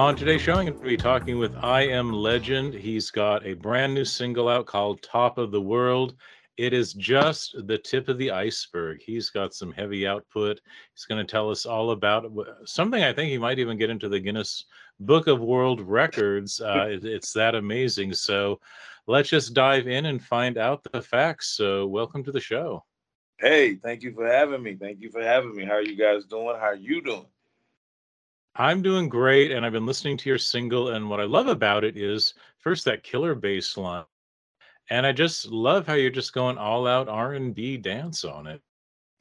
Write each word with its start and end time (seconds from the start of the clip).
On 0.00 0.16
today's 0.16 0.40
show, 0.40 0.54
I'm 0.54 0.64
going 0.64 0.78
to 0.78 0.82
be 0.82 0.96
talking 0.96 1.38
with 1.38 1.54
I 1.56 1.82
Am 1.82 2.10
Legend. 2.10 2.72
He's 2.72 3.10
got 3.10 3.44
a 3.44 3.52
brand 3.52 3.92
new 3.92 4.06
single 4.06 4.48
out 4.48 4.64
called 4.64 5.02
Top 5.02 5.36
of 5.36 5.50
the 5.50 5.60
World. 5.60 6.14
It 6.56 6.72
is 6.72 6.94
just 6.94 7.54
the 7.66 7.76
tip 7.76 8.08
of 8.08 8.16
the 8.16 8.30
iceberg. 8.30 9.02
He's 9.04 9.28
got 9.28 9.52
some 9.52 9.70
heavy 9.70 10.06
output. 10.06 10.58
He's 10.94 11.04
going 11.04 11.24
to 11.24 11.30
tell 11.30 11.50
us 11.50 11.66
all 11.66 11.90
about 11.90 12.32
something 12.64 13.02
I 13.02 13.12
think 13.12 13.28
he 13.28 13.36
might 13.36 13.58
even 13.58 13.76
get 13.76 13.90
into 13.90 14.08
the 14.08 14.18
Guinness 14.18 14.64
Book 15.00 15.26
of 15.26 15.40
World 15.40 15.82
Records. 15.82 16.62
Uh, 16.70 16.86
it, 16.88 17.04
it's 17.04 17.34
that 17.34 17.54
amazing. 17.54 18.14
So 18.14 18.58
let's 19.06 19.28
just 19.28 19.52
dive 19.52 19.86
in 19.86 20.06
and 20.06 20.24
find 20.24 20.56
out 20.56 20.82
the 20.82 21.02
facts. 21.02 21.48
So, 21.58 21.86
welcome 21.86 22.24
to 22.24 22.32
the 22.32 22.40
show. 22.40 22.86
Hey, 23.38 23.74
thank 23.74 24.02
you 24.02 24.14
for 24.14 24.26
having 24.26 24.62
me. 24.62 24.76
Thank 24.76 25.02
you 25.02 25.10
for 25.10 25.22
having 25.22 25.54
me. 25.54 25.66
How 25.66 25.74
are 25.74 25.82
you 25.82 25.98
guys 25.98 26.24
doing? 26.24 26.56
How 26.58 26.68
are 26.68 26.74
you 26.74 27.02
doing? 27.02 27.26
I'm 28.56 28.82
doing 28.82 29.08
great, 29.08 29.52
and 29.52 29.64
I've 29.64 29.72
been 29.72 29.86
listening 29.86 30.16
to 30.18 30.28
your 30.28 30.38
single, 30.38 30.88
and 30.88 31.08
what 31.08 31.20
I 31.20 31.24
love 31.24 31.46
about 31.46 31.84
it 31.84 31.96
is 31.96 32.34
first 32.58 32.84
that 32.84 33.04
killer 33.04 33.34
bass 33.34 33.76
line, 33.76 34.04
and 34.90 35.06
I 35.06 35.12
just 35.12 35.46
love 35.46 35.86
how 35.86 35.94
you're 35.94 36.10
just 36.10 36.32
going 36.32 36.58
all 36.58 36.86
out 36.86 37.08
R&B 37.08 37.76
dance 37.76 38.24
on 38.24 38.46
it. 38.46 38.60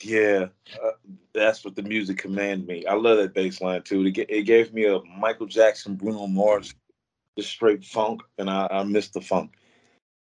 Yeah, 0.01 0.47
uh, 0.83 0.91
that's 1.33 1.65
what 1.65 1.75
the 1.75 1.83
music 1.83 2.17
commanded 2.17 2.67
me. 2.67 2.85
I 2.85 2.93
love 2.93 3.17
that 3.17 3.33
bass 3.33 3.61
line 3.61 3.83
too. 3.83 4.05
It, 4.05 4.17
it 4.17 4.43
gave 4.43 4.73
me 4.73 4.85
a 4.85 4.99
Michael 5.03 5.45
Jackson, 5.45 5.95
Bruno 5.95 6.25
Mars, 6.25 6.73
just 7.37 7.49
straight 7.49 7.83
funk, 7.83 8.21
and 8.37 8.49
I, 8.49 8.67
I 8.71 8.83
miss 8.83 9.09
the 9.09 9.21
funk. 9.21 9.51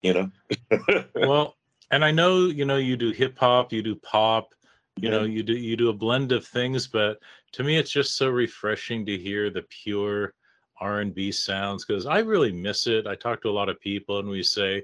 You 0.01 0.13
know. 0.13 1.03
well, 1.15 1.55
and 1.91 2.03
I 2.03 2.11
know 2.11 2.47
you 2.47 2.65
know 2.65 2.77
you 2.77 2.97
do 2.97 3.11
hip 3.11 3.39
hop, 3.39 3.71
you 3.71 3.81
do 3.81 3.95
pop, 3.95 4.53
you 5.01 5.09
know 5.09 5.23
you 5.23 5.43
do 5.43 5.53
you 5.53 5.75
do 5.75 5.89
a 5.89 5.93
blend 5.93 6.31
of 6.31 6.45
things 6.45 6.87
but 6.87 7.19
to 7.51 7.63
me 7.63 7.77
it's 7.77 7.91
just 7.91 8.15
so 8.15 8.29
refreshing 8.29 9.05
to 9.05 9.17
hear 9.17 9.49
the 9.49 9.63
pure 9.69 10.33
r&b 10.81 11.31
sounds 11.31 11.85
because 11.85 12.05
i 12.05 12.19
really 12.19 12.51
miss 12.51 12.87
it. 12.87 13.07
I 13.07 13.15
talk 13.15 13.41
to 13.41 13.49
a 13.49 13.51
lot 13.51 13.69
of 13.69 13.79
people 13.79 14.19
and 14.19 14.29
we 14.29 14.43
say 14.43 14.83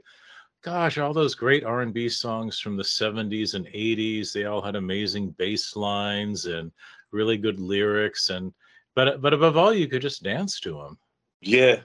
gosh 0.62 0.98
all 0.98 1.14
those 1.14 1.36
great 1.36 1.64
r&b 1.64 2.10
songs 2.10 2.60
from 2.60 2.78
the 2.78 2.84
70s 2.84 3.54
and 3.54 3.66
80s 3.68 4.34
they 4.34 4.46
all 4.46 4.62
had 4.62 4.76
amazing 4.76 5.32
bass 5.32 5.76
lines 5.76 6.46
and 6.46 6.72
really 7.12 7.38
good 7.38 7.60
lyrics 7.60 8.30
and 8.30 8.54
but 8.96 9.22
but 9.22 9.34
above 9.34 9.58
all 9.58 9.74
you 9.74 9.88
could 9.88 10.02
just 10.02 10.24
dance 10.24 10.60
to 10.60 10.74
them 10.74 10.98
yeah 11.42 11.80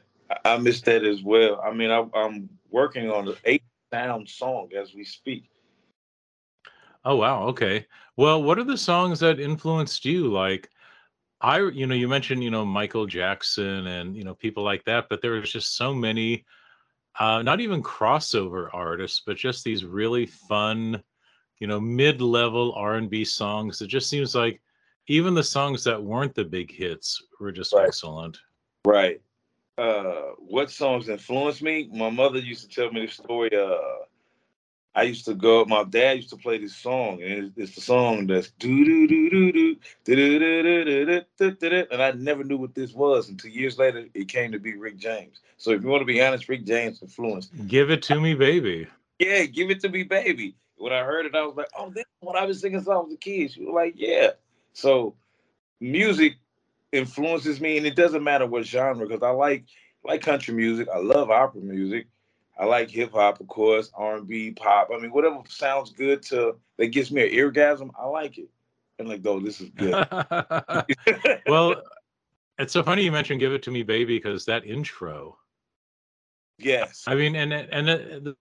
i 0.44 0.56
miss 0.56 0.80
that 0.82 1.04
as 1.04 1.22
well. 1.22 1.60
I 1.64 1.72
mean 1.72 1.90
I, 1.90 2.04
i'm 2.14 2.48
working 2.70 3.10
on 3.10 3.28
an 3.28 3.36
eight 3.44 3.62
sound 3.92 4.28
song 4.28 4.70
as 4.76 4.94
we 4.94 5.04
speak 5.04 5.49
Oh 7.04 7.16
wow, 7.16 7.44
okay. 7.48 7.86
Well, 8.16 8.42
what 8.42 8.58
are 8.58 8.64
the 8.64 8.76
songs 8.76 9.20
that 9.20 9.40
influenced 9.40 10.04
you? 10.04 10.30
Like 10.30 10.68
I 11.40 11.58
you 11.60 11.86
know, 11.86 11.94
you 11.94 12.08
mentioned, 12.08 12.44
you 12.44 12.50
know, 12.50 12.64
Michael 12.64 13.06
Jackson 13.06 13.86
and, 13.86 14.16
you 14.16 14.24
know, 14.24 14.34
people 14.34 14.62
like 14.62 14.84
that, 14.84 15.08
but 15.08 15.22
there 15.22 15.32
was 15.32 15.50
just 15.52 15.76
so 15.76 15.94
many 15.94 16.44
uh 17.18 17.42
not 17.42 17.60
even 17.60 17.82
crossover 17.82 18.68
artists, 18.72 19.22
but 19.26 19.36
just 19.36 19.64
these 19.64 19.84
really 19.84 20.26
fun, 20.26 21.02
you 21.58 21.66
know, 21.66 21.80
mid-level 21.80 22.72
R&B 22.74 23.24
songs. 23.24 23.80
It 23.80 23.88
just 23.88 24.10
seems 24.10 24.34
like 24.34 24.60
even 25.06 25.34
the 25.34 25.42
songs 25.42 25.82
that 25.84 26.02
weren't 26.02 26.34
the 26.34 26.44
big 26.44 26.70
hits 26.70 27.22
were 27.40 27.52
just 27.52 27.72
Right. 27.72 27.86
excellent. 27.88 28.38
Right. 28.84 29.20
Uh, 29.78 30.32
what 30.38 30.70
songs 30.70 31.08
influenced 31.08 31.62
me? 31.62 31.88
My 31.92 32.10
mother 32.10 32.38
used 32.38 32.68
to 32.68 32.74
tell 32.74 32.92
me 32.92 33.06
the 33.06 33.12
story. 33.12 33.50
Uh, 33.56 34.04
I 34.94 35.04
used 35.04 35.24
to 35.26 35.34
go. 35.34 35.64
My 35.64 35.84
dad 35.84 36.16
used 36.16 36.30
to 36.30 36.36
play 36.36 36.58
this 36.58 36.74
song, 36.74 37.22
and 37.22 37.32
it's, 37.32 37.52
it's 37.56 37.74
the 37.76 37.80
song 37.80 38.26
that's 38.26 38.50
do 38.58 38.84
do 38.84 39.06
do 39.06 39.30
do 39.30 39.52
do 39.52 39.76
do 40.04 40.38
do 41.38 41.50
do 41.50 41.86
and 41.90 42.02
I 42.02 42.10
never 42.12 42.42
knew 42.42 42.56
what 42.56 42.74
this 42.74 42.92
was 42.92 43.28
until 43.28 43.50
years 43.50 43.78
later 43.78 44.06
it 44.14 44.28
came 44.28 44.52
to 44.52 44.58
be 44.58 44.74
Rick 44.76 44.98
James. 44.98 45.40
So 45.58 45.70
if 45.70 45.82
you 45.82 45.88
want 45.88 46.00
to 46.00 46.06
be 46.06 46.22
honest, 46.22 46.48
Rick 46.48 46.64
James 46.64 47.02
influenced. 47.02 47.52
Give 47.68 47.90
it 47.90 48.02
to 48.04 48.20
me, 48.20 48.34
baby. 48.34 48.88
Yeah, 49.18 49.44
give 49.44 49.70
it 49.70 49.80
to 49.80 49.88
me, 49.88 50.02
baby. 50.02 50.56
When 50.76 50.92
I 50.92 51.04
heard 51.04 51.26
it, 51.26 51.34
I 51.34 51.42
was 51.42 51.54
like, 51.56 51.68
oh, 51.78 51.90
this 51.90 52.02
is 52.02 52.06
what 52.20 52.36
I 52.36 52.46
was 52.46 52.60
singing 52.60 52.82
songs 52.82 53.10
with 53.10 53.20
kids. 53.20 53.56
You 53.56 53.66
were 53.66 53.80
like, 53.80 53.94
yeah. 53.96 54.30
So 54.72 55.14
music 55.78 56.34
influences 56.90 57.60
me, 57.60 57.76
and 57.76 57.86
it 57.86 57.94
doesn't 57.94 58.24
matter 58.24 58.46
what 58.46 58.64
genre 58.64 59.06
because 59.06 59.22
I 59.22 59.30
like 59.30 59.66
like 60.02 60.22
country 60.22 60.54
music. 60.54 60.88
I 60.92 60.98
love 60.98 61.30
opera 61.30 61.60
music. 61.60 62.08
I 62.60 62.66
like 62.66 62.90
hip 62.90 63.12
hop, 63.12 63.40
of 63.40 63.48
course, 63.48 63.90
R 63.94 64.16
and 64.16 64.28
B, 64.28 64.50
pop. 64.50 64.90
I 64.94 64.98
mean, 65.00 65.12
whatever 65.12 65.38
sounds 65.48 65.92
good 65.92 66.22
to 66.24 66.56
that 66.76 66.88
gives 66.88 67.10
me 67.10 67.22
an 67.26 67.42
orgasm, 67.42 67.90
I 67.98 68.04
like 68.06 68.36
it. 68.36 68.50
And 68.98 69.08
like, 69.08 69.22
though, 69.22 69.40
this 69.40 69.62
is 69.62 69.70
good. 69.70 70.06
well, 71.46 71.82
it's 72.58 72.74
so 72.74 72.82
funny 72.82 73.02
you 73.02 73.12
mentioned 73.12 73.40
"Give 73.40 73.54
It 73.54 73.62
to 73.62 73.70
Me, 73.70 73.82
Baby" 73.82 74.18
because 74.18 74.44
that 74.44 74.66
intro. 74.66 75.38
yes, 76.58 77.04
I 77.06 77.14
mean, 77.14 77.34
and 77.34 77.54
and 77.54 77.88
it, 77.88 78.24
the 78.24 78.36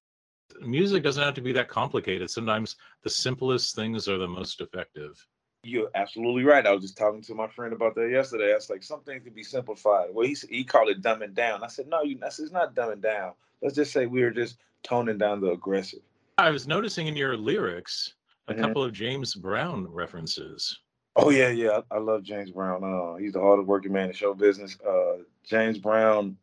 music 0.60 1.02
doesn't 1.02 1.24
have 1.24 1.36
to 1.36 1.42
be 1.42 1.54
that 1.54 1.70
complicated. 1.70 2.30
Sometimes 2.30 2.76
the 3.04 3.10
simplest 3.10 3.74
things 3.74 4.10
are 4.10 4.18
the 4.18 4.28
most 4.28 4.60
effective. 4.60 5.26
you're 5.64 5.92
absolutely 5.96 6.44
right. 6.44 6.68
I 6.68 6.74
was 6.74 6.82
just 6.82 6.98
talking 6.98 7.22
to 7.22 7.36
my 7.36 7.48
friend 7.48 7.72
about 7.72 7.96
that 7.96 8.10
yesterday. 8.10 8.52
I 8.52 8.56
was 8.56 8.70
like, 8.70 8.84
some 8.84 9.00
things 9.00 9.24
can 9.24 9.34
be 9.34 9.44
simplified. 9.44 10.10
Well, 10.12 10.28
he 10.28 10.36
he 10.50 10.66
called 10.66 10.90
it 10.90 11.02
dumbing 11.02 11.36
down. 11.36 11.64
I 11.64 11.68
said, 11.68 11.88
no, 11.88 12.02
you. 12.02 12.20
I 12.26 12.28
said, 12.28 12.44
it's 12.44 12.52
not 12.52 12.76
dumbing 12.76 13.02
down. 13.02 13.32
Let's 13.62 13.76
just 13.76 13.92
say 13.92 14.06
we 14.06 14.24
are 14.24 14.32
just 14.32 14.60
toning 14.84 15.18
down 15.18 15.42
the 15.42 15.52
aggressive. 15.52 16.00
I 16.38 16.50
was 16.52 16.68
noticing 16.68 17.08
in 17.08 17.16
your 17.16 17.36
lyrics 17.36 18.14
a 18.48 18.54
Mhm. 18.54 18.62
couple 18.62 18.84
of 18.84 18.94
James 18.94 19.36
Brown 19.36 19.88
references. 19.88 20.80
Oh 21.16 21.30
yeah, 21.32 21.50
yeah. 21.50 21.82
I, 21.92 21.96
I 21.96 22.00
love 22.00 22.24
James 22.24 22.52
Brown. 22.52 22.84
Uh, 22.84 23.16
he's 23.16 23.34
the 23.34 23.42
hardest 23.42 23.68
working 23.68 23.92
man 23.92 24.08
in 24.08 24.14
show 24.14 24.34
business. 24.34 24.80
Uh, 24.80 25.18
James 25.44 25.78
Brown 25.78 26.38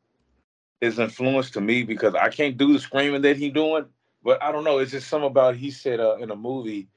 is 0.82 0.98
influence 0.98 1.50
to 1.52 1.60
me 1.60 1.82
because 1.82 2.14
I 2.14 2.28
can't 2.28 2.58
do 2.58 2.72
the 2.74 2.78
screaming 2.78 3.22
that 3.22 3.38
he 3.38 3.48
doing, 3.48 3.86
but 4.22 4.42
I 4.42 4.52
don't 4.52 4.64
know. 4.64 4.78
It's 4.78 4.90
just 4.90 5.08
something 5.08 5.30
about 5.30 5.56
he 5.56 5.70
said 5.70 6.00
uh, 6.00 6.16
in 6.16 6.30
a 6.30 6.36
movie. 6.36 6.88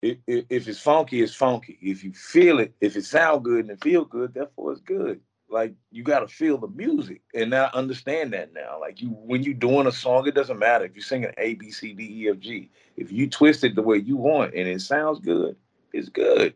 If, 0.00 0.18
if, 0.28 0.44
if 0.48 0.68
it's 0.68 0.78
funky, 0.78 1.22
it's 1.22 1.34
funky. 1.34 1.76
If 1.82 2.04
you 2.04 2.12
feel 2.12 2.60
it, 2.60 2.72
if 2.80 2.94
it 2.94 3.04
sound 3.04 3.42
good 3.44 3.62
and 3.64 3.70
it 3.70 3.82
feel 3.82 4.04
good, 4.04 4.32
therefore 4.34 4.72
it's 4.72 4.80
good. 4.82 5.20
Like 5.50 5.74
you 5.90 6.02
got 6.02 6.20
to 6.20 6.28
feel 6.28 6.58
the 6.58 6.68
music, 6.68 7.22
and 7.34 7.54
I 7.54 7.70
understand 7.72 8.32
that 8.34 8.52
now. 8.52 8.78
Like 8.80 9.00
you, 9.00 9.08
when 9.08 9.42
you're 9.42 9.54
doing 9.54 9.86
a 9.86 9.92
song, 9.92 10.26
it 10.26 10.34
doesn't 10.34 10.58
matter 10.58 10.84
if 10.84 10.94
you're 10.94 11.02
singing 11.02 11.32
A, 11.38 11.54
B, 11.54 11.70
C, 11.70 11.94
D, 11.94 12.24
E, 12.24 12.28
F, 12.28 12.38
G. 12.38 12.70
If 12.96 13.10
you 13.10 13.28
twist 13.28 13.64
it 13.64 13.74
the 13.74 13.82
way 13.82 13.96
you 13.96 14.16
want 14.16 14.54
and 14.54 14.68
it 14.68 14.82
sounds 14.82 15.20
good, 15.20 15.56
it's 15.92 16.10
good. 16.10 16.54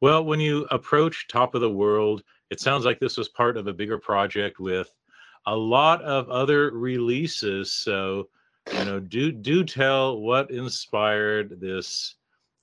Well, 0.00 0.24
when 0.24 0.40
you 0.40 0.66
approach 0.70 1.26
Top 1.28 1.54
of 1.54 1.60
the 1.60 1.70
World, 1.70 2.22
it 2.50 2.60
sounds 2.60 2.84
like 2.84 2.98
this 2.98 3.16
was 3.16 3.28
part 3.28 3.56
of 3.56 3.66
a 3.66 3.74
bigger 3.74 3.98
project 3.98 4.58
with 4.60 4.90
a 5.46 5.56
lot 5.56 6.00
of 6.02 6.30
other 6.30 6.70
releases. 6.70 7.72
So, 7.72 8.28
you 8.72 8.84
know, 8.84 9.00
do 9.00 9.32
do 9.32 9.64
tell 9.64 10.20
what 10.20 10.50
inspired 10.50 11.60
this 11.60 12.14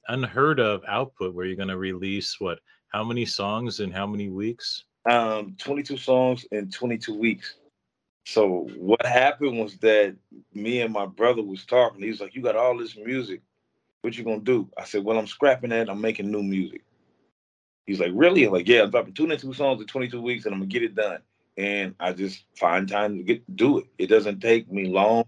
unheard 0.08 0.60
of 0.60 0.84
output 0.88 1.34
where 1.34 1.46
you're 1.46 1.56
going 1.56 1.68
to 1.68 1.78
release 1.78 2.40
what 2.40 2.60
how 2.96 3.04
many 3.04 3.26
songs 3.26 3.82
in 3.82 3.92
how 3.92 4.08
many 4.08 4.30
weeks? 4.30 4.86
um 5.06 5.56
22 5.60 5.98
songs 5.98 6.46
in 6.52 6.70
22 6.70 7.14
weeks. 7.14 7.56
So 8.26 8.70
what 8.78 9.06
happened 9.06 9.60
was 9.60 9.78
that 9.80 10.16
me 10.54 10.82
and 10.82 10.94
my 10.94 11.06
brother 11.06 11.44
was 11.44 11.66
talking. 11.66 12.02
He 12.02 12.10
was 12.10 12.22
like, 12.22 12.34
"You 12.36 12.42
got 12.42 12.56
all 12.56 12.78
this 12.78 12.96
music. 12.96 13.42
What 14.02 14.18
you 14.18 14.24
gonna 14.24 14.40
do?" 14.40 14.70
I 14.78 14.86
said, 14.86 15.04
"Well, 15.04 15.20
I'm 15.20 15.28
scrapping 15.28 15.72
that. 15.72 15.90
I'm 15.90 16.00
making 16.00 16.32
new 16.32 16.42
music." 16.42 16.84
He's 17.86 18.00
like, 18.00 18.14
"Really?" 18.16 18.46
I'm 18.46 18.54
like, 18.54 18.68
"Yeah, 18.68 18.84
I'm 18.84 18.92
dropping 18.92 19.14
22 19.14 19.54
songs 19.54 19.82
in 19.82 19.88
22 19.88 20.22
weeks, 20.22 20.46
and 20.46 20.54
I'm 20.54 20.62
gonna 20.62 20.70
get 20.70 20.84
it 20.84 20.96
done." 20.96 21.20
And 21.58 21.96
I 22.00 22.14
just 22.14 22.46
find 22.56 22.88
time 22.88 23.18
to 23.18 23.24
get 23.24 23.56
do 23.56 23.80
it. 23.80 23.86
It 23.98 24.08
doesn't 24.08 24.40
take 24.40 24.72
me 24.72 24.86
long. 24.86 25.26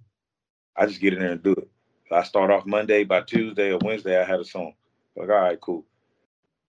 I 0.75 0.85
just 0.85 1.01
get 1.01 1.13
in 1.13 1.19
there 1.19 1.33
and 1.33 1.43
do 1.43 1.51
it. 1.51 1.69
I 2.11 2.23
start 2.23 2.49
off 2.49 2.65
Monday. 2.65 3.03
By 3.03 3.21
Tuesday 3.21 3.73
or 3.73 3.79
Wednesday, 3.83 4.19
I 4.19 4.23
had 4.23 4.39
a 4.39 4.45
song. 4.45 4.73
Like, 5.15 5.29
all 5.29 5.35
right, 5.35 5.59
cool. 5.59 5.85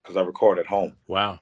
Because 0.05 0.17
I 0.19 0.23
record 0.23 0.59
at 0.59 0.67
home 0.67 0.97
Wow. 1.07 1.41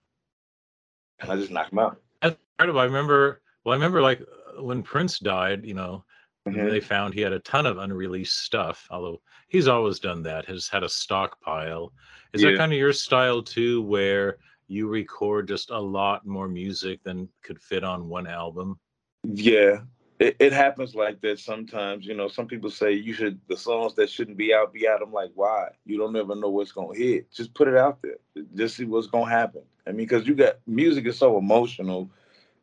and 1.19 1.31
I 1.33 1.37
just 1.37 1.51
knock 1.51 1.71
them 1.71 1.81
out. 1.81 2.01
That's 2.21 2.37
incredible. 2.59 2.81
I 2.81 2.85
remember 2.85 3.41
well, 3.65 3.73
I 3.73 3.77
remember 3.77 4.01
like 4.03 4.23
when 4.59 4.83
Prince 4.83 5.19
died, 5.19 5.65
you 5.65 5.75
know, 5.75 6.05
Mhm. 6.47 6.71
they 6.71 6.81
found 6.81 7.15
he 7.15 7.21
had 7.21 7.33
a 7.33 7.39
ton 7.41 7.67
of 7.67 7.79
unreleased 7.79 8.39
stuff, 8.39 8.87
although 8.91 9.21
he's 9.49 9.69
always 9.69 10.01
done 10.01 10.23
that, 10.25 10.47
has 10.47 10.69
had 10.69 10.83
a 10.83 10.89
stockpile. 10.89 11.93
Is 12.33 12.43
that 12.43 12.57
kind 12.57 12.73
of 12.73 12.79
your 12.79 12.93
style 12.93 13.43
too, 13.43 13.83
where 13.83 14.39
you 14.67 14.89
record 14.89 15.47
just 15.47 15.71
a 15.71 15.79
lot 15.79 16.27
more 16.27 16.49
music 16.49 17.03
than 17.05 17.29
could 17.43 17.61
fit 17.61 17.85
on 17.85 18.09
one 18.09 18.27
album? 18.27 18.81
Yeah, 19.23 19.83
it, 20.23 20.37
it 20.39 20.53
happens 20.53 20.95
like 20.95 21.21
that 21.23 21.41
sometimes. 21.41 22.07
You 22.07 22.15
know, 22.15 22.29
some 22.29 22.47
people 22.47 22.71
say 22.71 22.93
you 22.93 23.13
should 23.13 23.41
the 23.49 23.57
songs 23.57 23.95
that 23.97 24.09
shouldn't 24.09 24.37
be 24.37 24.55
out 24.55 24.73
be 24.73 24.89
out. 24.89 25.03
I'm 25.03 25.13
like, 25.13 25.33
why? 25.35 25.71
You 25.85 25.99
don't 25.99 26.15
ever 26.15 26.37
know 26.37 26.49
what's 26.49 26.71
gonna 26.71 26.97
hit. 26.97 27.31
Just 27.33 27.53
put 27.55 27.67
it 27.67 27.77
out 27.77 28.01
there. 28.03 28.45
Just 28.55 28.77
see 28.77 28.85
what's 28.85 29.09
gonna 29.09 29.31
happen. 29.31 29.63
I 29.87 29.91
mean, 29.91 30.07
because 30.07 30.27
you 30.27 30.35
got 30.37 30.59
music 30.67 31.07
is 31.07 31.19
so 31.19 31.39
emotional. 31.39 32.09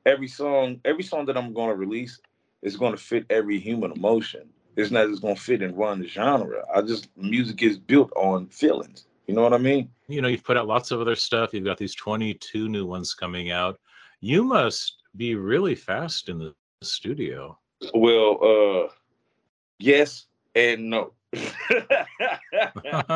Every 0.05 0.29
song, 0.29 0.79
every 0.85 1.03
song 1.03 1.25
that 1.25 1.37
I'm 1.37 1.53
gonna 1.53 1.75
release 1.75 2.21
is 2.61 2.77
gonna 2.77 2.97
fit 2.97 3.25
every 3.29 3.59
human 3.59 3.91
emotion. 3.91 4.49
It's 4.77 4.91
not 4.91 5.09
just 5.09 5.21
gonna 5.21 5.35
fit 5.35 5.61
in 5.61 5.75
one 5.75 6.05
genre. 6.07 6.63
I 6.73 6.81
just 6.81 7.09
music 7.17 7.61
is 7.61 7.77
built 7.77 8.11
on 8.15 8.47
feelings. 8.47 9.05
You 9.27 9.35
know 9.35 9.43
what 9.43 9.53
I 9.53 9.57
mean? 9.57 9.89
You 10.07 10.21
know, 10.21 10.29
you've 10.29 10.45
put 10.45 10.57
out 10.57 10.65
lots 10.65 10.91
of 10.91 11.01
other 11.01 11.15
stuff. 11.15 11.53
You've 11.53 11.65
got 11.65 11.77
these 11.77 11.93
22 11.93 12.69
new 12.69 12.85
ones 12.85 13.13
coming 13.13 13.51
out. 13.51 13.79
You 14.21 14.43
must 14.45 15.03
be 15.17 15.35
really 15.35 15.75
fast 15.75 16.29
in 16.29 16.39
the 16.39 16.55
studio. 16.81 17.57
Well, 17.93 18.39
uh, 18.41 18.87
yes 19.79 20.25
and 20.55 20.89
no. 20.89 21.13
I, 21.35 23.15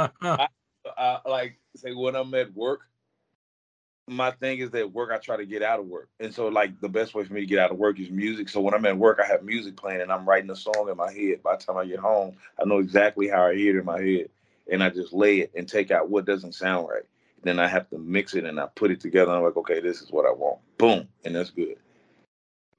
I, 0.97 1.19
like 1.25 1.57
say 1.75 1.93
when 1.93 2.15
I'm 2.15 2.33
at 2.33 2.53
work, 2.53 2.81
my 4.07 4.31
thing 4.31 4.59
is 4.59 4.71
that 4.71 4.91
work 4.91 5.11
I 5.11 5.17
try 5.17 5.37
to 5.37 5.45
get 5.45 5.63
out 5.63 5.79
of 5.79 5.87
work. 5.87 6.09
And 6.19 6.33
so 6.33 6.49
like 6.49 6.79
the 6.81 6.89
best 6.89 7.15
way 7.15 7.23
for 7.23 7.33
me 7.33 7.41
to 7.41 7.47
get 7.47 7.59
out 7.59 7.71
of 7.71 7.77
work 7.77 7.99
is 7.99 8.09
music. 8.09 8.49
So 8.49 8.59
when 8.59 8.73
I'm 8.73 8.85
at 8.85 8.97
work, 8.97 9.19
I 9.23 9.27
have 9.27 9.43
music 9.43 9.77
playing 9.77 10.01
and 10.01 10.11
I'm 10.11 10.27
writing 10.27 10.49
a 10.49 10.55
song 10.55 10.89
in 10.89 10.97
my 10.97 11.11
head. 11.11 11.41
By 11.41 11.55
the 11.55 11.63
time 11.63 11.77
I 11.77 11.85
get 11.85 11.99
home, 11.99 12.35
I 12.61 12.65
know 12.65 12.79
exactly 12.79 13.29
how 13.29 13.45
I 13.45 13.55
hear 13.55 13.77
it 13.77 13.79
in 13.79 13.85
my 13.85 14.01
head. 14.01 14.29
And 14.71 14.83
I 14.83 14.89
just 14.89 15.13
lay 15.13 15.39
it 15.39 15.51
and 15.55 15.67
take 15.67 15.91
out 15.91 16.09
what 16.09 16.25
doesn't 16.25 16.53
sound 16.53 16.87
right. 16.89 17.03
Then 17.43 17.59
I 17.59 17.67
have 17.67 17.89
to 17.89 17.97
mix 17.97 18.35
it 18.35 18.45
and 18.45 18.59
I 18.59 18.67
put 18.75 18.91
it 18.91 19.01
together. 19.01 19.31
I'm 19.31 19.43
like, 19.43 19.57
okay, 19.57 19.81
this 19.81 20.01
is 20.01 20.11
what 20.11 20.25
I 20.25 20.31
want. 20.31 20.59
Boom. 20.77 21.07
And 21.25 21.35
that's 21.35 21.49
good. 21.49 21.75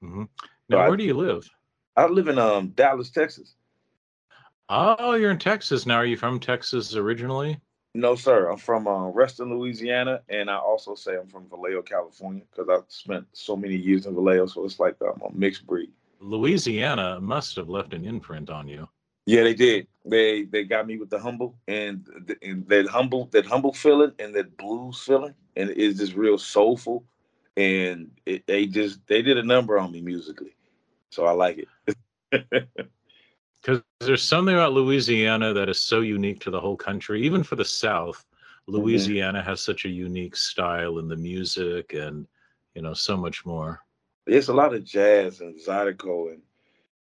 Mm-hmm. 0.03 0.23
Now, 0.69 0.77
so 0.77 0.83
where 0.83 0.93
I, 0.93 0.97
do 0.97 1.03
you 1.03 1.13
live? 1.13 1.49
I 1.95 2.05
live 2.07 2.27
in 2.27 2.37
um 2.37 2.69
Dallas, 2.69 3.09
Texas. 3.09 3.55
Oh, 4.69 5.13
you're 5.13 5.31
in 5.31 5.37
Texas 5.37 5.85
now. 5.85 5.97
Are 5.97 6.05
you 6.05 6.17
from 6.17 6.39
Texas 6.39 6.95
originally? 6.95 7.59
No, 7.93 8.15
sir. 8.15 8.49
I'm 8.49 8.57
from 8.57 8.87
uh, 8.87 9.07
Ruston, 9.07 9.57
Louisiana, 9.57 10.21
and 10.27 10.49
I 10.49 10.57
also 10.57 10.95
say 10.95 11.15
I'm 11.15 11.27
from 11.27 11.47
Vallejo, 11.47 11.81
California, 11.81 12.43
because 12.51 12.67
I 12.69 12.83
spent 12.89 13.25
so 13.31 13.55
many 13.55 13.75
years 13.75 14.05
in 14.05 14.15
Vallejo. 14.15 14.47
So 14.47 14.65
it's 14.65 14.79
like 14.79 14.97
I'm 15.01 15.21
a 15.21 15.31
mixed 15.33 15.65
breed. 15.65 15.91
Louisiana 16.19 17.21
must 17.21 17.55
have 17.55 17.69
left 17.69 17.93
an 17.93 18.03
imprint 18.03 18.49
on 18.49 18.67
you. 18.67 18.89
Yeah, 19.27 19.43
they 19.43 19.53
did. 19.53 19.87
They 20.03 20.43
they 20.43 20.63
got 20.63 20.87
me 20.87 20.97
with 20.97 21.09
the 21.09 21.19
humble 21.19 21.55
and, 21.67 22.05
the, 22.25 22.37
and 22.41 22.67
that 22.67 22.87
humble 22.87 23.27
that 23.31 23.45
humble 23.45 23.73
feeling 23.73 24.11
and 24.19 24.35
that 24.35 24.57
blues 24.57 24.99
feeling, 24.99 25.33
and 25.55 25.69
it's 25.69 25.99
just 25.99 26.15
real 26.15 26.37
soulful. 26.37 27.05
And 27.55 28.11
it, 28.25 28.45
they 28.45 28.65
just 28.65 28.99
they 29.07 29.21
did 29.21 29.37
a 29.37 29.43
number 29.43 29.79
on 29.79 29.91
me 29.91 30.01
musically, 30.01 30.54
so 31.15 31.25
I 31.25 31.31
like 31.31 31.65
it. 32.31 32.45
because 33.61 33.81
there's 34.01 34.21
something 34.21 34.53
about 34.53 34.73
Louisiana 34.73 35.53
that 35.53 35.69
is 35.69 35.81
so 35.81 36.01
unique 36.01 36.41
to 36.41 36.51
the 36.51 36.59
whole 36.59 36.75
country, 36.75 37.23
even 37.23 37.41
for 37.41 37.55
the 37.55 37.65
South. 37.65 38.25
Mm-hmm. 38.69 38.75
Louisiana 38.75 39.39
mm-hmm. 39.39 39.49
has 39.49 39.61
such 39.61 39.85
a 39.85 39.89
unique 39.89 40.35
style 40.35 40.99
in 40.99 41.07
the 41.07 41.15
music 41.15 41.93
and 41.93 42.27
you 42.75 42.81
know 42.81 42.93
so 42.93 43.15
much 43.15 43.45
more. 43.45 43.79
It's 44.27 44.49
a 44.49 44.53
lot 44.53 44.73
of 44.73 44.83
jazz 44.83 45.39
and 45.39 45.55
zydeco 45.55 46.33
and 46.33 46.41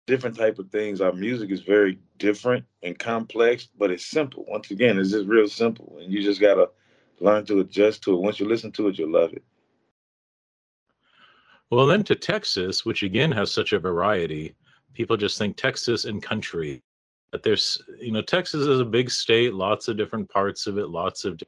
different 0.06 0.36
type 0.36 0.58
of 0.60 0.70
things. 0.70 1.00
Our 1.00 1.12
music 1.12 1.50
is 1.50 1.62
very 1.62 1.98
different 2.18 2.64
and 2.82 2.96
complex, 2.96 3.66
but 3.76 3.90
it's 3.90 4.06
simple. 4.06 4.44
Once 4.46 4.70
again, 4.70 4.98
it's 4.98 5.10
just 5.10 5.26
real 5.26 5.48
simple, 5.48 5.98
and 6.00 6.12
you 6.12 6.22
just 6.22 6.40
gotta 6.40 6.68
learn 7.18 7.44
to 7.46 7.60
adjust 7.60 8.04
to 8.04 8.14
it. 8.14 8.20
Once 8.20 8.38
you 8.38 8.46
listen 8.46 8.70
to 8.72 8.86
it, 8.88 8.98
you'll 8.98 9.10
love 9.10 9.32
it. 9.32 9.42
Well, 11.70 11.86
then 11.86 12.04
to 12.04 12.14
Texas, 12.14 12.84
which 12.84 13.02
again 13.02 13.32
has 13.32 13.50
such 13.50 13.72
a 13.72 13.78
variety 13.78 14.54
people 14.96 15.16
just 15.16 15.38
think 15.38 15.56
Texas 15.56 16.06
and 16.06 16.22
country. 16.22 16.82
But 17.30 17.42
there's, 17.42 17.82
you 18.00 18.12
know, 18.12 18.22
Texas 18.22 18.66
is 18.66 18.80
a 18.80 18.84
big 18.84 19.10
state, 19.10 19.52
lots 19.52 19.88
of 19.88 19.96
different 19.96 20.28
parts 20.30 20.66
of 20.66 20.78
it, 20.78 20.88
lots 20.88 21.24
of. 21.24 21.38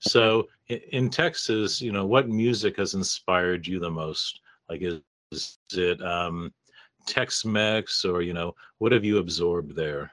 So 0.00 0.48
in, 0.68 1.10
Texas, 1.10 1.80
you 1.80 1.92
know, 1.92 2.06
what 2.06 2.28
music 2.28 2.78
has 2.78 2.94
inspired 2.94 3.66
you 3.66 3.78
the 3.78 3.90
most? 3.90 4.40
Like, 4.68 4.82
is, 4.82 5.00
is 5.30 5.58
it 5.72 6.02
um, 6.02 6.52
Tex-Mex, 7.06 8.04
or 8.04 8.22
you 8.22 8.32
know, 8.32 8.54
what 8.78 8.92
have 8.92 9.04
you 9.04 9.18
absorbed 9.18 9.76
there? 9.76 10.10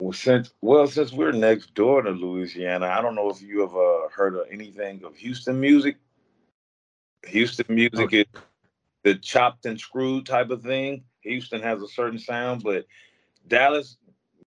Well, 0.00 0.12
since 0.12 0.52
well, 0.60 0.86
since 0.86 1.12
we're 1.12 1.32
next 1.32 1.74
door 1.74 2.02
to 2.02 2.10
Louisiana, 2.10 2.86
I 2.86 3.00
don't 3.00 3.14
know 3.14 3.30
if 3.30 3.40
you 3.40 3.64
ever 3.64 4.08
heard 4.14 4.34
of 4.34 4.46
anything 4.50 5.02
of 5.04 5.16
Houston 5.16 5.58
music. 5.60 5.96
Houston 7.26 7.66
music 7.74 8.00
okay. 8.00 8.20
is 8.20 8.26
the 9.02 9.14
chopped 9.14 9.66
and 9.66 9.78
screwed 9.78 10.26
type 10.26 10.50
of 10.50 10.62
thing. 10.62 11.04
Houston 11.20 11.60
has 11.62 11.82
a 11.82 11.88
certain 11.88 12.18
sound, 12.18 12.62
but 12.62 12.86
Dallas 13.46 13.98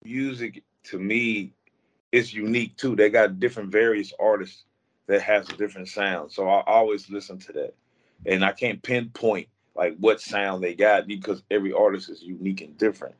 music 0.03 0.63
to 0.85 0.99
me 0.99 1.53
is 2.11 2.33
unique 2.33 2.75
too. 2.77 2.95
They 2.95 3.09
got 3.09 3.39
different 3.39 3.71
various 3.71 4.13
artists 4.19 4.65
that 5.07 5.21
has 5.21 5.49
a 5.49 5.57
different 5.57 5.87
sound. 5.87 6.31
So 6.31 6.47
I 6.47 6.63
always 6.65 7.09
listen 7.09 7.39
to 7.39 7.53
that. 7.53 7.75
And 8.25 8.43
I 8.43 8.51
can't 8.51 8.81
pinpoint 8.81 9.47
like 9.75 9.95
what 9.97 10.21
sound 10.21 10.63
they 10.63 10.75
got 10.75 11.07
because 11.07 11.43
every 11.49 11.71
artist 11.71 12.09
is 12.09 12.21
unique 12.21 12.61
and 12.61 12.77
different. 12.77 13.15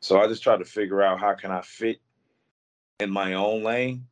So 0.00 0.20
I 0.20 0.28
just 0.28 0.42
try 0.42 0.56
to 0.56 0.64
figure 0.64 1.02
out 1.02 1.20
how 1.20 1.34
can 1.34 1.50
I 1.50 1.62
fit 1.62 1.98
in 3.00 3.10
my 3.10 3.34
own 3.34 3.62
lane 3.62 4.06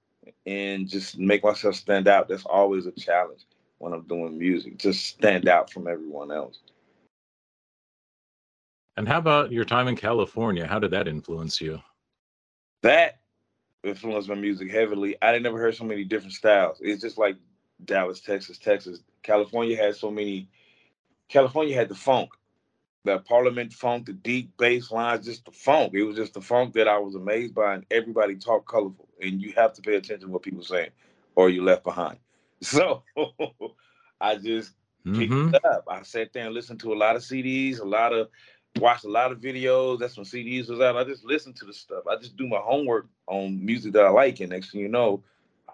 and 0.46 0.88
just 0.88 1.19
make 1.19 1.44
myself 1.44 1.76
stand 1.76 2.08
out. 2.08 2.28
That's 2.28 2.46
always 2.46 2.87
a 2.87 2.93
challenge 2.93 3.46
when 3.82 3.93
I'm 3.93 4.02
doing 4.02 4.38
music. 4.38 4.79
Just 4.79 5.06
stand 5.06 5.49
out 5.49 5.69
from 5.69 5.88
everyone 5.88 6.31
else. 6.31 6.61
And 8.96 9.08
how 9.08 9.19
about 9.19 9.50
your 9.50 9.64
time 9.64 9.88
in 9.88 9.96
California? 9.96 10.67
How 10.67 10.79
did 10.79 10.93
that 10.93 11.08
influence 11.08 11.61
you? 11.61 11.81
That 12.82 13.19
influenced 13.82 14.29
my 14.29 14.37
music 14.37 14.70
heavily. 14.70 15.17
I 15.20 15.37
never 15.38 15.58
heard 15.58 15.75
so 15.75 15.84
many 15.84 16.05
different 16.05 16.34
styles. 16.34 16.79
It's 16.81 17.02
just 17.02 17.19
like 17.19 17.37
Dallas, 17.84 18.20
Texas, 18.20 18.56
Texas. 18.56 19.00
California 19.25 19.76
had 19.76 19.96
so 19.96 20.12
many. 20.12 20.49
California 21.29 21.75
had 21.75 21.88
the 21.88 21.96
funk, 21.96 22.31
the 23.05 23.19
Parliament 23.19 23.73
funk, 23.73 24.06
the 24.06 24.12
deep 24.12 24.56
bass 24.58 24.93
lines, 24.93 25.26
just 25.26 25.44
the 25.44 25.50
funk. 25.50 25.93
It 25.94 26.05
was 26.05 26.14
just 26.14 26.34
the 26.34 26.40
funk 26.40 26.75
that 26.75 26.87
I 26.87 26.99
was 26.99 27.17
amazed 27.17 27.55
by, 27.55 27.75
and 27.75 27.87
everybody 27.90 28.37
talked 28.37 28.69
colorful. 28.69 29.08
And 29.20 29.43
you 29.43 29.52
have 29.56 29.73
to 29.73 29.82
pay 29.82 29.96
attention 29.96 30.29
to 30.29 30.32
what 30.32 30.43
people 30.43 30.62
saying, 30.62 30.90
or 31.34 31.50
you're 31.50 31.64
left 31.64 31.82
behind. 31.82 32.19
So 32.66 33.02
I 34.20 34.36
just 34.36 34.74
picked 35.04 35.32
mm-hmm. 35.32 35.54
it 35.54 35.64
up. 35.64 35.84
I 35.88 36.02
sat 36.02 36.32
there 36.32 36.46
and 36.46 36.54
listened 36.54 36.78
to 36.80 36.92
a 36.92 36.94
lot 36.94 37.16
of 37.16 37.22
CDs, 37.22 37.80
a 37.80 37.84
lot 37.84 38.12
of 38.12 38.28
watched 38.78 39.04
a 39.04 39.10
lot 39.10 39.32
of 39.32 39.40
videos. 39.40 39.98
That's 39.98 40.16
when 40.16 40.24
CDs 40.24 40.68
was 40.68 40.80
out. 40.80 40.96
I 40.96 41.02
just 41.02 41.24
listened 41.24 41.56
to 41.56 41.64
the 41.64 41.72
stuff. 41.72 42.04
I 42.08 42.16
just 42.16 42.36
do 42.36 42.46
my 42.46 42.58
homework 42.58 43.08
on 43.26 43.64
music 43.64 43.92
that 43.94 44.04
I 44.04 44.10
like, 44.10 44.38
and 44.40 44.50
next 44.50 44.70
thing 44.70 44.80
you 44.80 44.88
know, 44.88 45.24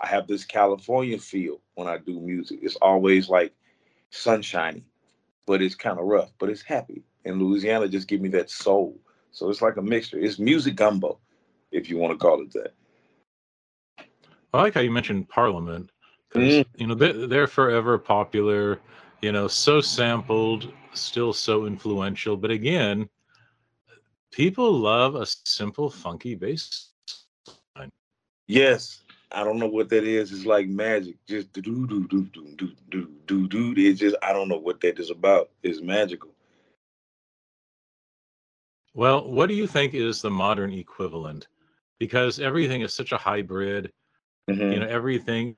I 0.01 0.07
have 0.07 0.27
this 0.27 0.45
California 0.45 1.19
feel 1.19 1.61
when 1.75 1.89
I 1.89 1.99
do 1.99 2.19
music. 2.19 2.61
It's 2.63 2.77
always 2.77 3.29
like 3.29 3.53
sunshiny, 4.11 4.83
but 5.47 5.61
it's 5.61 5.75
kind 5.75 5.99
of 5.99 6.07
rough, 6.07 6.33
but 6.39 6.49
it's 6.49 6.63
happy. 6.63 7.03
And 7.25 7.43
Louisiana 7.43 7.89
just 7.89 8.09
give 8.09 8.23
me 8.23 8.31
that 8.31 8.51
soul. 8.51 8.99
So 9.33 9.51
it's 9.51 9.61
like 9.61 9.77
a 9.77 9.83
mixture. 9.83 10.19
It's 10.19 10.39
music 10.39 10.77
gumbo, 10.77 11.19
if 11.71 11.91
you 11.91 11.99
want 11.99 12.19
to 12.19 12.19
call 12.19 12.41
it 12.41 12.53
that. 12.55 12.73
I 14.55 14.63
like 14.63 14.75
how 14.75 14.81
you 14.81 14.91
mentioned 14.91 15.29
Parliament 15.29 15.91
because 16.29 16.55
mm. 16.55 16.67
you 16.77 16.87
know 16.87 16.95
they're, 16.95 17.27
they're 17.27 17.47
forever 17.47 17.99
popular. 17.99 18.81
You 19.21 19.33
know, 19.33 19.49
so 19.49 19.81
sampled, 19.81 20.73
still 20.93 21.33
so 21.33 21.67
influential. 21.67 22.37
But 22.37 22.53
again, 22.53 23.09
people 24.31 24.73
love 24.73 25.17
a 25.17 25.27
simple, 25.27 25.91
funky 25.91 26.37
bass 26.37 26.91
line. 27.77 27.91
Yes. 28.47 29.03
I 29.31 29.45
don't 29.45 29.59
know 29.59 29.67
what 29.67 29.91
that 29.91 30.05
is. 30.05 30.33
It's 30.33 30.47
like 30.47 30.69
magic. 30.69 31.17
Just 31.27 31.53
do 31.53 31.61
do 31.63 32.07
do 32.09 32.25
do 32.33 32.55
do 32.57 32.73
do 32.91 33.09
do 33.27 33.49
do. 33.49 33.75
It's 33.77 34.01
just 34.01 34.17
I 34.23 34.33
don't 34.33 34.49
know 34.49 34.57
what 34.59 34.81
that 34.81 34.99
is 34.99 35.11
about. 35.11 35.51
It's 35.63 35.83
magical. 35.83 36.31
Well, 38.95 39.31
what 39.31 39.49
do 39.49 39.55
you 39.55 39.67
think 39.67 39.95
is 39.95 40.23
the 40.23 40.31
modern 40.31 40.73
equivalent? 40.73 41.47
Because 41.99 42.41
everything 42.41 42.81
is 42.81 42.95
such 42.95 43.13
a 43.13 43.19
hybrid. 43.19 43.93
Mm-hmm. 44.49 44.73
You 44.73 44.81
know, 44.81 44.87
everything 44.87 45.57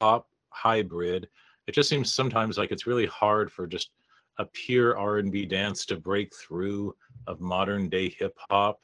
pop 0.00 0.28
hybrid. 0.50 1.28
It 1.66 1.74
just 1.74 1.88
seems 1.88 2.12
sometimes 2.12 2.58
like 2.58 2.70
it's 2.70 2.86
really 2.86 3.06
hard 3.06 3.50
for 3.50 3.66
just 3.66 3.90
a 4.38 4.44
pure 4.46 4.98
R&B 4.98 5.46
dance 5.46 5.86
to 5.86 5.96
break 5.96 6.34
through 6.34 6.94
of 7.26 7.40
modern 7.40 7.88
day 7.88 8.08
hip 8.08 8.36
hop. 8.50 8.80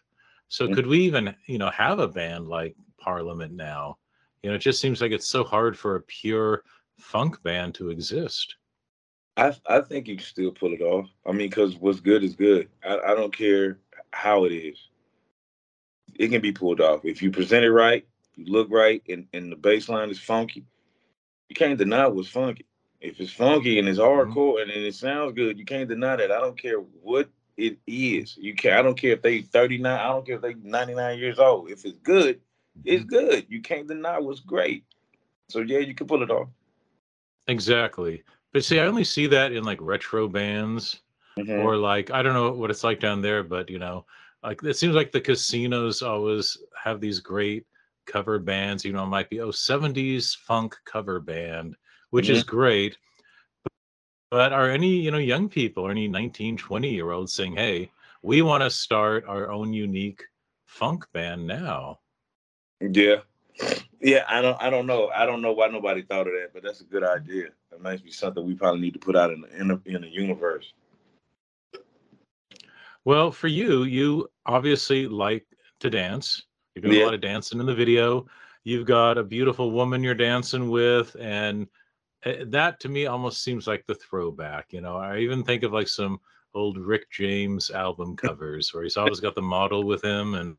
So 0.49 0.65
mm-hmm. 0.65 0.75
could 0.75 0.87
we 0.87 1.01
even, 1.01 1.35
you 1.47 1.59
know, 1.59 1.71
have 1.71 1.99
a 1.99 2.09
band 2.09 2.49
like 2.49 2.75
Parliament 2.99 3.53
now? 3.53 3.99
You 4.43 4.51
know, 4.51 4.57
it 4.57 4.61
just 4.61 4.81
seems 4.81 5.01
like 5.01 5.13
it's 5.13 5.29
so 5.29 5.45
hard 5.45 5.79
for 5.79 5.97
a 5.97 6.03
pure 6.03 6.63
funk 6.99 7.43
band 7.43 7.75
to 7.75 7.91
exist. 7.91 8.57
I 9.37 9.55
I 9.67 9.81
think 9.81 10.09
you 10.09 10.17
can 10.17 10.25
still 10.25 10.53
pull 10.53 10.73
it 10.73 10.83
off. 10.83 11.09
I 11.27 11.33
mean, 11.33 11.49
because 11.49 11.77
what's 11.77 12.01
good 12.01 12.25
is 12.25 12.35
good. 12.35 12.69
I, 12.85 12.99
I 12.99 13.15
don't 13.15 13.37
care 13.37 13.79
how 14.13 14.45
it 14.45 14.53
is. 14.53 14.79
It 16.19 16.29
can 16.29 16.41
be 16.41 16.53
pulled 16.53 16.81
off 16.81 17.05
if 17.05 17.23
you 17.23 17.31
present 17.31 17.65
it 17.65 17.73
right, 17.73 18.07
you 18.35 18.47
look 18.47 18.69
right, 18.71 19.03
and, 19.09 19.27
and 19.33 19.51
the 19.51 19.57
bass 19.57 19.89
line 19.89 20.11
is 20.11 20.19
funky. 20.19 20.65
You 21.51 21.57
can't 21.57 21.77
deny 21.77 22.07
what's 22.07 22.29
funky. 22.29 22.65
If 23.01 23.21
it's 23.21 23.33
funky 23.33 23.79
and 23.79 23.89
it's 23.89 23.99
mm-hmm. 23.99 24.31
hardcore 24.31 24.61
mm-hmm. 24.61 24.71
and, 24.71 24.85
it 24.85 24.95
sounds 24.95 25.33
good, 25.33 25.59
you 25.59 25.65
can't 25.65 25.89
deny 25.89 26.17
that. 26.17 26.31
I 26.31 26.41
don't 26.41 26.57
care 26.57 26.79
what 26.79 27.29
it 27.57 27.77
is. 27.87 28.37
You 28.37 28.55
can 28.55 28.73
I 28.73 28.83
don't 28.83 28.99
care 28.99 29.13
if 29.13 29.23
they 29.23 29.43
39, 29.43 29.93
I 29.93 30.05
don't 30.05 30.25
care 30.25 30.37
if 30.37 30.43
they 30.43 30.55
99 30.55 31.19
years 31.19 31.39
old. 31.39 31.71
If 31.71 31.85
it's 31.85 31.99
good, 32.03 32.41
it's 32.85 33.05
mm-hmm. 33.05 33.09
good. 33.09 33.47
You 33.49 33.61
can't 33.61 33.89
deny 33.89 34.19
what's 34.21 34.41
great. 34.41 34.85
So 35.49 35.61
yeah, 35.61 35.81
you 35.81 35.95
can 35.95 36.07
pull 36.07 36.23
it 36.23 36.31
off. 36.31 36.49
Exactly. 37.49 38.23
But 38.53 38.65
see, 38.65 38.79
I 38.79 38.87
only 38.87 39.05
see 39.05 39.27
that 39.27 39.53
in 39.53 39.65
like 39.65 39.79
retro 39.81 40.29
bands 40.29 41.01
mm-hmm. 41.37 41.67
or 41.67 41.77
like 41.77 42.13
I 42.13 42.23
don't 42.23 42.35
know 42.35 42.53
what 42.53 42.71
it's 42.71 42.85
like 42.85 43.01
down 43.01 43.23
there, 43.23 43.43
but 43.43 43.69
you 43.69 43.81
know, 43.81 44.07
like 44.45 44.63
it 44.63 44.77
seems 44.77 44.95
like 44.95 45.11
the 45.11 45.21
casinos 45.21 46.01
always 46.01 46.59
have 46.81 47.01
these 47.01 47.19
great 47.19 47.67
cover 48.11 48.39
bands. 48.39 48.85
You 48.85 48.93
know, 48.93 49.05
it 49.05 49.09
might 49.09 49.31
be 49.31 49.41
oh 49.41 49.49
70s 49.49 50.37
funk 50.37 50.77
cover 50.85 51.21
band, 51.21 51.77
which 52.11 52.27
mm-hmm. 52.27 52.37
is 52.37 52.43
great. 52.45 52.97
But 54.31 54.53
are 54.53 54.71
any 54.71 54.97
you 54.97 55.11
know 55.11 55.19
young 55.19 55.49
people 55.49 55.87
or 55.87 55.91
any 55.91 56.09
19, 56.09 56.57
20 56.57 56.89
year 56.89 57.11
olds 57.11 57.33
saying, 57.33 57.57
"Hey, 57.57 57.91
we 58.23 58.43
want 58.43 58.63
to 58.63 58.71
start 58.71 59.25
our 59.27 59.51
own 59.51 59.73
unique 59.73 60.23
funk 60.67 61.05
band 61.13 61.47
now"? 61.47 61.99
Yeah, 62.81 63.17
yeah. 64.01 64.25
I 64.29 64.41
don't. 64.41 64.61
I 64.63 64.71
don't 64.71 64.87
know. 64.87 65.11
I 65.15 65.27
don't 65.27 65.43
know 65.43 65.53
why 65.53 65.69
nobody 65.69 66.03
thought 66.03 66.29
of 66.29 66.35
that, 66.35 66.51
but 66.55 66.63
that's 66.63 66.81
a 66.81 66.85
good 66.85 67.05
idea. 67.05 67.49
That 67.71 67.83
might 67.83 68.05
be 68.05 68.13
something 68.13 68.47
we 68.47 68.55
probably 68.55 68.81
need 68.81 68.95
to 68.95 69.01
put 69.01 69.17
out 69.17 69.33
in 69.33 69.41
the 69.41 69.61
in 69.61 69.69
the, 69.69 69.81
in 69.87 70.03
the 70.03 70.09
universe. 70.09 70.73
Well, 73.05 73.33
for 73.33 73.49
you, 73.49 73.85
you 73.85 74.29
obviously 74.47 75.09
like 75.09 75.47
to 75.81 75.91
dance. 75.91 76.43
You're 76.75 76.83
doing 76.83 76.97
yeah. 76.97 77.05
a 77.05 77.07
lot 77.07 77.15
of 77.15 77.21
dancing 77.21 77.61
in 77.61 77.67
the 77.67 77.75
video. 77.75 78.27
You've 78.65 78.87
got 78.87 79.19
a 79.19 79.25
beautiful 79.25 79.71
woman 79.71 80.03
you're 80.03 80.15
dancing 80.15 80.71
with, 80.71 81.17
and 81.19 81.67
eh, 82.25 82.45
that 82.49 82.79
to 82.81 82.89
me 82.89 83.07
almost 83.07 83.43
seems 83.43 83.67
like 83.67 83.87
the 83.87 83.95
throwback. 83.95 84.73
You 84.73 84.81
know, 84.81 84.97
I 84.97 85.19
even 85.19 85.43
think 85.43 85.63
of 85.63 85.73
like 85.73 85.89
some 85.89 86.21
old 86.55 86.79
Rick 86.79 87.11
James 87.11 87.71
album 87.71 88.17
covers 88.17 88.73
where 88.73 88.83
he's 88.83 88.97
always 88.97 89.21
got 89.21 89.35
the 89.35 89.43
model 89.43 89.85
with 89.85 90.05
him, 90.05 90.35
and 90.35 90.57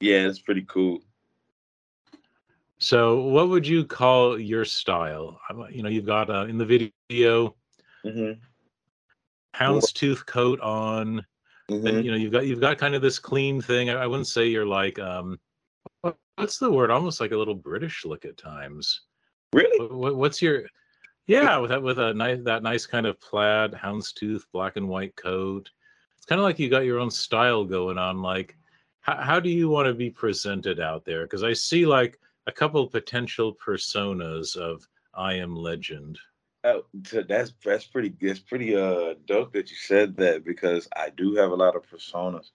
yeah, 0.00 0.26
it's 0.26 0.40
pretty 0.40 0.64
cool. 0.68 1.00
So, 2.78 3.22
what 3.22 3.48
would 3.48 3.66
you 3.66 3.84
call 3.84 4.38
your 4.38 4.64
style? 4.64 5.40
You 5.70 5.82
know, 5.82 5.88
you've 5.88 6.06
got 6.06 6.30
uh, 6.30 6.46
in 6.46 6.58
the 6.58 6.64
video. 6.64 7.54
Mm-hmm 8.04 8.40
houndstooth 9.54 10.24
coat 10.26 10.60
on. 10.60 11.24
Mm-hmm. 11.70 11.86
And 11.86 12.04
you 12.04 12.10
know, 12.10 12.16
you've 12.16 12.32
got 12.32 12.46
you've 12.46 12.60
got 12.60 12.78
kind 12.78 12.94
of 12.94 13.02
this 13.02 13.18
clean 13.18 13.60
thing. 13.62 13.90
I, 13.90 14.02
I 14.02 14.06
wouldn't 14.06 14.26
say 14.26 14.46
you're 14.48 14.66
like 14.66 14.98
um 14.98 15.38
what's 16.36 16.58
the 16.58 16.70
word? 16.70 16.90
Almost 16.90 17.20
like 17.20 17.32
a 17.32 17.36
little 17.36 17.54
British 17.54 18.04
look 18.04 18.24
at 18.24 18.36
times. 18.36 19.02
Really? 19.52 19.86
What, 19.86 20.16
what's 20.16 20.40
your 20.42 20.64
yeah, 21.26 21.58
with 21.58 21.70
that 21.70 21.82
with 21.82 21.98
a 21.98 22.12
nice 22.14 22.38
that 22.42 22.62
nice 22.62 22.86
kind 22.86 23.06
of 23.06 23.20
plaid 23.20 23.72
houndstooth 23.72 24.42
black 24.52 24.76
and 24.76 24.88
white 24.88 25.14
coat. 25.16 25.70
It's 26.16 26.26
kind 26.26 26.40
of 26.40 26.44
like 26.44 26.58
you 26.58 26.68
got 26.68 26.84
your 26.84 26.98
own 26.98 27.10
style 27.10 27.64
going 27.64 27.98
on. 27.98 28.20
Like, 28.20 28.56
how, 29.00 29.16
how 29.16 29.40
do 29.40 29.48
you 29.48 29.68
want 29.68 29.86
to 29.86 29.94
be 29.94 30.10
presented 30.10 30.80
out 30.80 31.04
there? 31.04 31.22
Because 31.22 31.44
I 31.44 31.52
see 31.52 31.86
like 31.86 32.18
a 32.46 32.52
couple 32.52 32.86
potential 32.86 33.54
personas 33.54 34.56
of 34.56 34.86
I 35.14 35.34
am 35.34 35.54
legend. 35.54 36.18
Oh, 36.62 36.84
that's 36.92 37.52
that's 37.64 37.86
pretty 37.86 38.14
it's 38.20 38.38
pretty 38.40 38.76
uh 38.76 39.14
dope 39.26 39.52
that 39.54 39.70
you 39.70 39.76
said 39.76 40.16
that 40.16 40.44
because 40.44 40.88
I 40.94 41.08
do 41.08 41.34
have 41.36 41.52
a 41.52 41.56
lot 41.56 41.74
of 41.74 41.88
personas, 41.88 42.50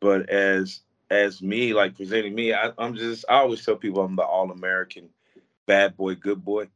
but 0.00 0.30
as 0.30 0.82
as 1.10 1.42
me 1.42 1.74
like 1.74 1.96
presenting 1.96 2.34
me, 2.34 2.52
I, 2.54 2.72
am 2.78 2.94
just 2.96 3.24
I 3.28 3.36
always 3.36 3.64
tell 3.64 3.76
people 3.76 4.02
I'm 4.02 4.16
the 4.16 4.22
all 4.24 4.50
American 4.52 5.10
bad 5.66 5.96
boy, 5.96 6.16
good 6.16 6.44
boy. 6.44 6.68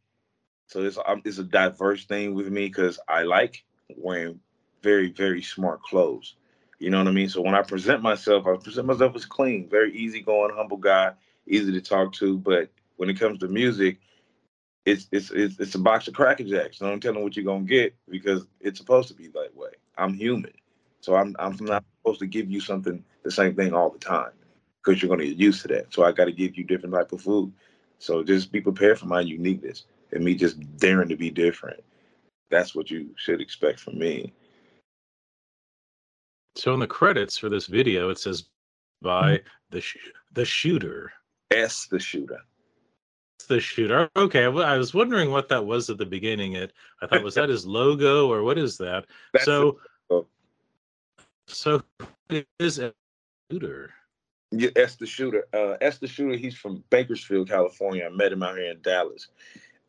So 0.68 0.82
it's 0.82 0.98
um, 1.06 1.22
it's 1.24 1.38
a 1.38 1.44
diverse 1.44 2.06
thing 2.06 2.34
with 2.34 2.48
me 2.48 2.66
because 2.66 2.98
I 3.08 3.22
like 3.22 3.64
wearing 3.96 4.40
very 4.82 5.10
very 5.10 5.42
smart 5.42 5.82
clothes. 5.82 6.36
You 6.80 6.90
know 6.90 6.98
what 6.98 7.08
I 7.08 7.12
mean? 7.12 7.28
So 7.28 7.42
when 7.42 7.54
I 7.54 7.62
present 7.62 8.02
myself, 8.02 8.46
I 8.46 8.56
present 8.56 8.86
myself 8.86 9.16
as 9.16 9.26
clean, 9.26 9.68
very 9.68 9.94
easygoing, 9.96 10.54
humble 10.54 10.78
guy, 10.78 11.12
easy 11.46 11.72
to 11.72 11.80
talk 11.80 12.12
to. 12.14 12.38
But 12.38 12.70
when 12.96 13.10
it 13.10 13.18
comes 13.18 13.38
to 13.40 13.48
music, 13.48 13.98
it's 14.86 15.08
it's 15.12 15.30
it's, 15.30 15.58
it's 15.58 15.74
a 15.74 15.78
box 15.78 16.08
of 16.08 16.14
cracker 16.14 16.44
jacks. 16.44 16.78
So 16.78 16.90
I'm 16.90 17.00
telling 17.00 17.18
you 17.18 17.24
what 17.24 17.36
you're 17.36 17.44
gonna 17.44 17.64
get 17.64 17.94
because 18.08 18.46
it's 18.60 18.78
supposed 18.78 19.08
to 19.08 19.14
be 19.14 19.28
that 19.28 19.54
way. 19.54 19.70
I'm 19.96 20.14
human, 20.14 20.52
so 21.00 21.14
I'm 21.16 21.34
I'm 21.38 21.56
not 21.60 21.84
supposed 21.98 22.20
to 22.20 22.26
give 22.26 22.50
you 22.50 22.60
something 22.60 23.02
the 23.22 23.30
same 23.30 23.54
thing 23.54 23.72
all 23.72 23.90
the 23.90 23.98
time 23.98 24.32
because 24.82 25.00
you're 25.00 25.08
gonna 25.08 25.24
get 25.24 25.36
used 25.36 25.62
to 25.62 25.68
that. 25.68 25.92
So 25.92 26.04
I 26.04 26.12
got 26.12 26.26
to 26.26 26.32
give 26.32 26.56
you 26.56 26.64
different 26.64 26.94
type 26.94 27.12
of 27.12 27.22
food. 27.22 27.52
So 27.98 28.22
just 28.22 28.52
be 28.52 28.60
prepared 28.60 28.98
for 28.98 29.06
my 29.06 29.20
uniqueness 29.20 29.84
and 30.12 30.24
me 30.24 30.34
just 30.34 30.60
daring 30.76 31.08
to 31.08 31.16
be 31.16 31.30
different. 31.30 31.82
That's 32.50 32.74
what 32.74 32.90
you 32.90 33.10
should 33.16 33.40
expect 33.40 33.80
from 33.80 33.98
me. 33.98 34.32
So 36.56 36.74
in 36.74 36.80
the 36.80 36.86
credits 36.86 37.38
for 37.38 37.48
this 37.48 37.66
video, 37.66 38.10
it 38.10 38.18
says 38.18 38.44
by 39.00 39.38
mm-hmm. 39.38 39.46
the 39.70 39.80
sh- 39.80 40.10
the 40.32 40.44
shooter. 40.44 41.12
S 41.50 41.86
the 41.86 41.98
shooter 41.98 42.40
the 43.46 43.60
shooter. 43.60 44.10
Okay, 44.16 44.44
I 44.44 44.76
was 44.76 44.94
wondering 44.94 45.30
what 45.30 45.48
that 45.48 45.64
was 45.64 45.90
at 45.90 45.98
the 45.98 46.06
beginning. 46.06 46.54
It 46.54 46.72
I 47.02 47.06
thought 47.06 47.22
was 47.22 47.34
that 47.34 47.48
his 47.48 47.66
logo 47.66 48.30
or 48.30 48.42
what 48.42 48.58
is 48.58 48.78
that? 48.78 49.06
That's 49.32 49.44
so, 49.44 49.78
so 51.46 51.82
it 52.28 52.46
is 52.58 52.78
a 52.78 52.92
shooter. 53.50 53.92
Yeah, 54.50 54.70
S 54.76 54.96
the 54.96 55.06
shooter. 55.06 55.46
Uh, 55.52 55.76
S 55.80 55.98
the 55.98 56.06
shooter. 56.06 56.36
He's 56.36 56.54
from 56.54 56.84
Bakersfield, 56.90 57.48
California. 57.48 58.06
I 58.06 58.14
met 58.14 58.32
him 58.32 58.42
out 58.42 58.56
here 58.56 58.70
in 58.70 58.80
Dallas. 58.82 59.28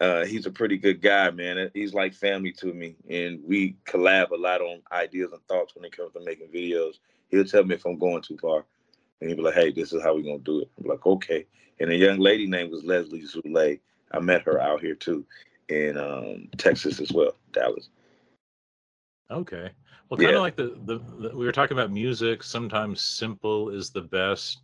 Uh, 0.01 0.25
he's 0.25 0.45
a 0.45 0.51
pretty 0.51 0.77
good 0.77 1.01
guy, 1.01 1.29
man. 1.31 1.71
He's 1.73 1.93
like 1.93 2.13
family 2.13 2.51
to 2.53 2.73
me, 2.73 2.95
and 3.09 3.39
we 3.47 3.75
collab 3.85 4.31
a 4.31 4.35
lot 4.35 4.61
on 4.61 4.81
ideas 4.91 5.31
and 5.31 5.41
thoughts 5.47 5.75
when 5.75 5.85
it 5.85 5.95
comes 5.95 6.13
to 6.13 6.19
making 6.23 6.47
videos. 6.47 6.95
He'll 7.29 7.45
tell 7.45 7.63
me 7.63 7.75
if 7.75 7.85
I'm 7.85 7.97
going 7.97 8.21
too 8.21 8.37
far, 8.37 8.65
and 9.19 9.29
he'd 9.29 9.37
be 9.37 9.41
like, 9.43 9.55
"Hey, 9.55 9.71
this 9.71 9.93
is 9.93 10.01
how 10.01 10.15
we're 10.15 10.23
gonna 10.23 10.39
do 10.39 10.61
it." 10.61 10.69
I'm 10.79 10.87
like, 10.87 11.05
"Okay." 11.05 11.45
And 11.79 11.91
a 11.91 11.95
young 11.95 12.19
lady 12.19 12.47
name 12.47 12.71
was 12.71 12.83
Leslie 12.83 13.23
Zule. 13.23 13.79
I 14.11 14.19
met 14.19 14.43
her 14.43 14.61
out 14.61 14.81
here 14.81 14.95
too 14.95 15.25
in 15.69 15.97
um, 15.97 16.47
Texas 16.57 16.99
as 16.99 17.11
well, 17.11 17.35
Dallas. 17.51 17.89
Okay. 19.31 19.71
Well, 20.09 20.17
kind 20.17 20.29
of 20.29 20.35
yeah. 20.35 20.39
like 20.39 20.55
the, 20.55 20.77
the, 20.85 20.99
the, 21.19 21.35
we 21.35 21.45
were 21.45 21.51
talking 21.51 21.75
about 21.75 21.91
music. 21.91 22.43
Sometimes 22.43 23.01
simple 23.01 23.69
is 23.69 23.89
the 23.89 24.01
best. 24.01 24.61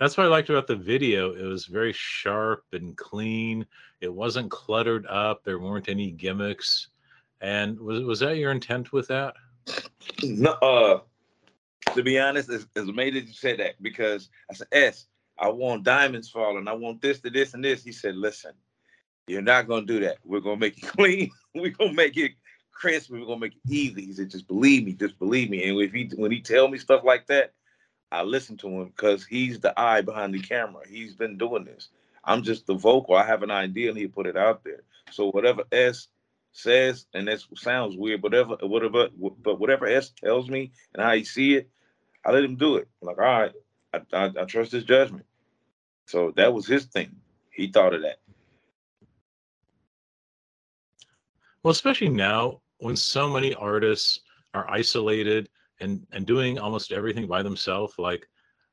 That's 0.00 0.16
what 0.16 0.26
I 0.26 0.28
liked 0.28 0.50
about 0.50 0.66
the 0.66 0.76
video. 0.76 1.32
It 1.34 1.44
was 1.44 1.66
very 1.66 1.92
sharp 1.92 2.64
and 2.72 2.96
clean. 2.96 3.64
It 4.00 4.12
wasn't 4.12 4.50
cluttered 4.50 5.06
up. 5.06 5.44
There 5.44 5.60
weren't 5.60 5.88
any 5.88 6.10
gimmicks. 6.10 6.88
And 7.40 7.78
was 7.78 8.02
was 8.02 8.20
that 8.20 8.36
your 8.36 8.50
intent 8.50 8.92
with 8.92 9.08
that? 9.08 9.34
No. 10.22 10.52
Uh, 10.52 11.00
to 11.94 12.02
be 12.02 12.18
honest, 12.18 12.50
it's, 12.50 12.66
it's 12.74 12.88
amazing 12.88 13.26
you 13.26 13.32
said 13.32 13.58
that 13.58 13.80
because 13.82 14.28
I 14.50 14.54
said, 14.54 14.68
"S, 14.72 15.06
I 15.38 15.48
want 15.48 15.84
diamonds 15.84 16.30
falling. 16.30 16.68
I 16.68 16.72
want 16.72 17.02
this 17.02 17.20
to 17.20 17.30
this 17.30 17.54
and 17.54 17.64
this. 17.64 17.84
He 17.84 17.92
said, 17.92 18.16
listen, 18.16 18.52
you're 19.26 19.42
not 19.42 19.68
gonna 19.68 19.86
do 19.86 20.00
that. 20.00 20.18
We're 20.24 20.40
gonna 20.40 20.56
make 20.56 20.78
it 20.78 20.86
clean. 20.96 21.30
We're 21.54 21.70
gonna 21.70 21.92
make 21.92 22.16
it 22.16 22.32
crisp. 22.72 23.10
We're 23.10 23.26
gonna 23.26 23.40
make 23.40 23.54
it 23.54 23.70
easy. 23.70 24.06
He 24.06 24.12
said, 24.12 24.30
just 24.30 24.48
believe 24.48 24.84
me, 24.84 24.92
just 24.92 25.18
believe 25.18 25.50
me. 25.50 25.68
And 25.68 25.80
if 25.80 25.92
he 25.92 26.10
when 26.16 26.30
he 26.30 26.40
tell 26.40 26.68
me 26.68 26.78
stuff 26.78 27.02
like 27.04 27.26
that, 27.26 27.52
I 28.10 28.22
listen 28.22 28.56
to 28.58 28.68
him 28.68 28.86
because 28.86 29.26
he's 29.26 29.60
the 29.60 29.78
eye 29.78 30.00
behind 30.00 30.32
the 30.32 30.40
camera. 30.40 30.82
He's 30.88 31.14
been 31.14 31.36
doing 31.36 31.64
this. 31.64 31.88
I'm 32.24 32.42
just 32.42 32.66
the 32.66 32.74
vocal. 32.74 33.14
I 33.14 33.26
have 33.26 33.42
an 33.42 33.50
idea 33.50 33.90
and 33.90 33.98
he 33.98 34.06
put 34.06 34.26
it 34.26 34.36
out 34.36 34.64
there. 34.64 34.82
So 35.10 35.30
whatever 35.30 35.64
S 35.70 36.08
says, 36.56 37.06
and 37.14 37.28
that 37.28 37.40
sounds 37.56 37.96
weird, 37.96 38.22
whatever, 38.22 38.56
whatever, 38.62 39.08
but 39.42 39.60
whatever 39.60 39.86
S 39.86 40.10
tells 40.10 40.48
me 40.48 40.72
and 40.94 41.02
how 41.02 41.14
he 41.14 41.24
see 41.24 41.54
it, 41.56 41.68
I 42.24 42.32
let 42.32 42.44
him 42.44 42.56
do 42.56 42.76
it. 42.76 42.88
I'm 43.00 43.08
like, 43.08 43.18
all 43.18 43.24
right, 43.24 43.52
I, 43.92 44.00
I, 44.12 44.24
I 44.40 44.44
trust 44.44 44.72
his 44.72 44.84
judgment. 44.84 45.26
So 46.06 46.32
that 46.36 46.52
was 46.52 46.66
his 46.66 46.86
thing. 46.86 47.14
He 47.50 47.68
thought 47.68 47.94
of 47.94 48.02
that. 48.02 48.18
Well, 51.62 51.72
especially 51.72 52.08
now 52.08 52.60
when 52.78 52.96
so 52.96 53.28
many 53.28 53.54
artists 53.54 54.20
are 54.54 54.70
isolated 54.70 55.48
and 55.80 56.06
and 56.12 56.24
doing 56.24 56.58
almost 56.58 56.92
everything 56.92 57.26
by 57.26 57.42
themselves, 57.42 57.94
like 57.98 58.28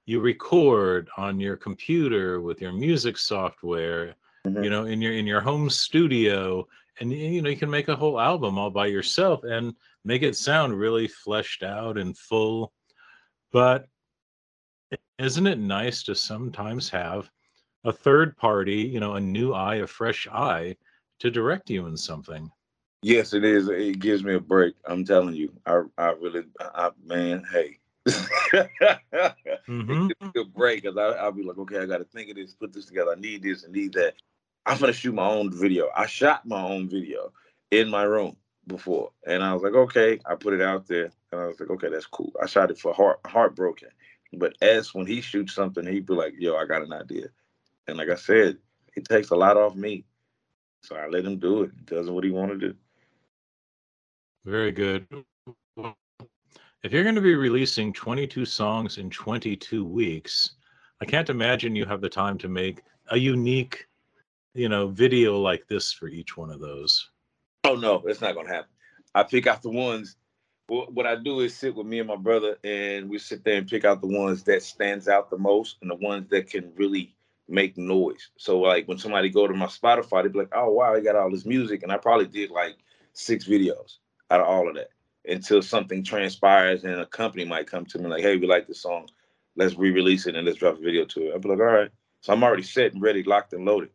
you 0.05 0.19
record 0.19 1.09
on 1.17 1.39
your 1.39 1.57
computer 1.57 2.39
with 2.41 2.61
your 2.61 2.71
music 2.71 3.17
software, 3.17 4.15
mm-hmm. 4.45 4.63
you 4.63 4.69
know, 4.69 4.85
in 4.85 5.01
your 5.01 5.13
in 5.13 5.25
your 5.25 5.41
home 5.41 5.69
studio, 5.69 6.67
and 7.00 7.12
you 7.12 7.41
know 7.41 7.50
you 7.50 7.57
can 7.57 7.69
make 7.69 7.88
a 7.88 7.95
whole 7.95 8.19
album 8.19 8.57
all 8.57 8.69
by 8.69 8.88
yourself 8.88 9.43
and 9.43 9.73
make 10.05 10.21
it 10.21 10.35
sound 10.35 10.77
really 10.77 11.07
fleshed 11.07 11.63
out 11.63 11.97
and 11.97 12.17
full. 12.17 12.73
But 13.51 13.88
isn't 15.19 15.47
it 15.47 15.59
nice 15.59 16.03
to 16.03 16.15
sometimes 16.15 16.89
have 16.89 17.29
a 17.83 17.91
third 17.91 18.38
party, 18.38 18.77
you 18.77 19.00
know, 19.00 19.15
a 19.15 19.19
new 19.19 19.53
eye, 19.53 19.75
a 19.75 19.88
fresh 19.88 20.27
eye 20.31 20.75
to 21.19 21.31
direct 21.31 21.69
you 21.69 21.88
in 21.88 21.97
something? 21.97 22.50
Yes, 23.01 23.33
it 23.33 23.43
is. 23.43 23.67
It 23.67 24.00
gives 24.00 24.23
me 24.23 24.35
a 24.35 24.39
break. 24.39 24.75
I'm 24.85 25.03
telling 25.03 25.35
you. 25.35 25.51
I 25.65 25.81
I 25.97 26.12
really 26.12 26.43
I, 26.59 26.91
man, 27.05 27.43
hey. 27.51 27.79
mm-hmm. 29.67 30.09
a 30.35 30.43
break 30.45 30.83
because 30.83 30.97
I'll 30.97 31.31
be 31.31 31.43
like, 31.43 31.57
okay, 31.57 31.79
I 31.79 31.85
got 31.85 32.00
to 32.00 32.03
think 32.03 32.29
of 32.29 32.35
this, 32.35 32.53
put 32.53 32.73
this 32.73 32.85
together. 32.85 33.12
I 33.12 33.19
need 33.19 33.43
this 33.43 33.63
and 33.63 33.73
need 33.73 33.93
that. 33.93 34.15
I'm 34.65 34.79
gonna 34.79 34.93
shoot 34.93 35.13
my 35.13 35.27
own 35.27 35.51
video. 35.51 35.89
I 35.96 36.05
shot 36.05 36.46
my 36.46 36.62
own 36.62 36.89
video 36.89 37.32
in 37.72 37.89
my 37.89 38.03
room 38.03 38.38
before, 38.67 39.12
and 39.27 39.43
I 39.43 39.53
was 39.53 39.63
like, 39.63 39.74
okay. 39.74 40.20
I 40.25 40.36
put 40.36 40.53
it 40.53 40.62
out 40.62 40.88
there, 40.88 41.12
and 41.32 41.41
I 41.41 41.48
was 41.48 41.60
like, 41.60 41.70
okay, 41.70 41.89
that's 41.89 42.05
cool. 42.05 42.32
I 42.41 42.46
shot 42.46 42.72
it 42.72 42.77
for 42.77 42.93
heart 42.93 43.20
heartbroken, 43.25 43.89
but 44.34 44.55
S, 44.62 44.93
when 44.93 45.05
he 45.05 45.22
shoots 45.22 45.53
something, 45.53 45.86
he'd 45.86 46.05
be 46.05 46.13
like, 46.13 46.34
yo, 46.38 46.55
I 46.55 46.65
got 46.65 46.82
an 46.82 46.93
idea. 46.93 47.27
And 47.88 47.98
like 47.98 48.10
I 48.10 48.15
said, 48.15 48.58
it 48.96 49.05
takes 49.05 49.32
a 49.32 49.36
lot 49.36 49.58
off 49.58 49.75
me. 49.75 50.05
So 50.82 50.96
I 50.96 51.08
let 51.08 51.25
him 51.25 51.39
do 51.39 51.63
it. 51.63 51.72
He 51.77 51.86
does 51.86 52.10
what 52.10 52.24
he 52.24 52.32
want 52.32 52.51
to 52.51 52.58
do. 52.58 52.75
Very 54.46 54.72
good. 54.72 55.08
if 56.84 56.91
you're 56.91 57.03
going 57.03 57.15
to 57.15 57.22
be 57.22 57.36
releasing 57.36 57.93
22 57.93 58.46
songs 58.46 58.98
in 58.98 59.10
22 59.10 59.86
weeks, 59.86 60.55
I 61.01 61.05
can't 61.05 61.29
imagine 61.29 61.75
you 61.75 61.86
have 61.86 62.01
the 62.01 62.10
time 62.10 62.38
to 62.39 62.50
make 62.50 62.84
a 63.10 63.17
unique, 63.17 63.88
you 64.53 64.69
know, 64.69 64.88
video 64.88 65.39
like 65.39 65.67
this 65.67 65.91
for 65.91 66.07
each 66.07 66.38
one 66.38 66.50
of 66.51 66.60
those. 66.60 67.10
Oh 67.63 67.75
no, 67.75 68.03
it's 68.05 68.22
not 68.22 68.36
gonna 68.36 68.50
happen. 68.50 68.69
I 69.15 69.24
pick 69.24 69.48
out 69.48 69.62
the 69.62 69.69
ones. 69.69 70.15
What 70.67 71.05
I 71.05 71.15
do 71.15 71.41
is 71.41 71.55
sit 71.55 71.75
with 71.75 71.86
me 71.86 72.00
and 72.00 72.07
my 72.07 72.15
brother, 72.15 72.57
and 72.63 73.10
we 73.10 73.19
sit 73.19 73.43
there 73.43 73.57
and 73.57 73.67
pick 73.67 73.86
out 73.86 74.01
the 74.01 74.07
ones 74.07 74.43
that 74.43 74.63
stands 74.63 75.07
out 75.07 75.29
the 75.29 75.38
most, 75.38 75.77
and 75.81 75.91
the 75.91 75.95
ones 75.95 76.29
that 76.29 76.50
can 76.50 76.72
really 76.75 77.13
make 77.48 77.77
noise. 77.77 78.29
So 78.38 78.60
like 78.60 78.88
when 78.88 78.98
somebody 78.98 79.29
go 79.29 79.48
to 79.48 79.53
my 79.53 79.65
Spotify, 79.65 80.24
they 80.24 80.29
be 80.29 80.39
like, 80.39 80.53
"Oh 80.53 80.72
wow, 80.72 80.95
he 80.95 81.01
got 81.01 81.15
all 81.15 81.29
this 81.29 81.45
music," 81.45 81.83
and 81.83 81.91
I 81.91 81.98
probably 81.98 82.27
did 82.27 82.50
like 82.50 82.75
six 83.13 83.45
videos 83.45 83.98
out 84.31 84.41
of 84.41 84.48
all 84.48 84.67
of 84.67 84.75
that 84.75 84.89
until 85.25 85.62
something 85.62 86.03
transpires 86.03 86.83
and 86.83 87.00
a 87.00 87.05
company 87.05 87.45
might 87.45 87.67
come 87.67 87.86
to 87.86 88.00
me 88.00 88.07
like, 88.07 88.24
"Hey, 88.24 88.38
we 88.38 88.48
like 88.48 88.67
this 88.67 88.81
song, 88.81 89.10
let's 89.55 89.75
re-release 89.75 90.27
it 90.27 90.36
and 90.36 90.45
let's 90.45 90.57
drop 90.57 90.77
a 90.77 90.81
video 90.81 91.05
to 91.05 91.27
it." 91.27 91.36
I'd 91.36 91.41
be 91.41 91.50
like, 91.50 91.60
"All 91.60 91.65
right." 91.65 91.91
So 92.22 92.33
I'm 92.33 92.43
already 92.43 92.63
set 92.63 92.93
and 92.93 93.01
ready, 93.01 93.22
locked 93.24 93.53
and 93.53 93.65
loaded. 93.65 93.89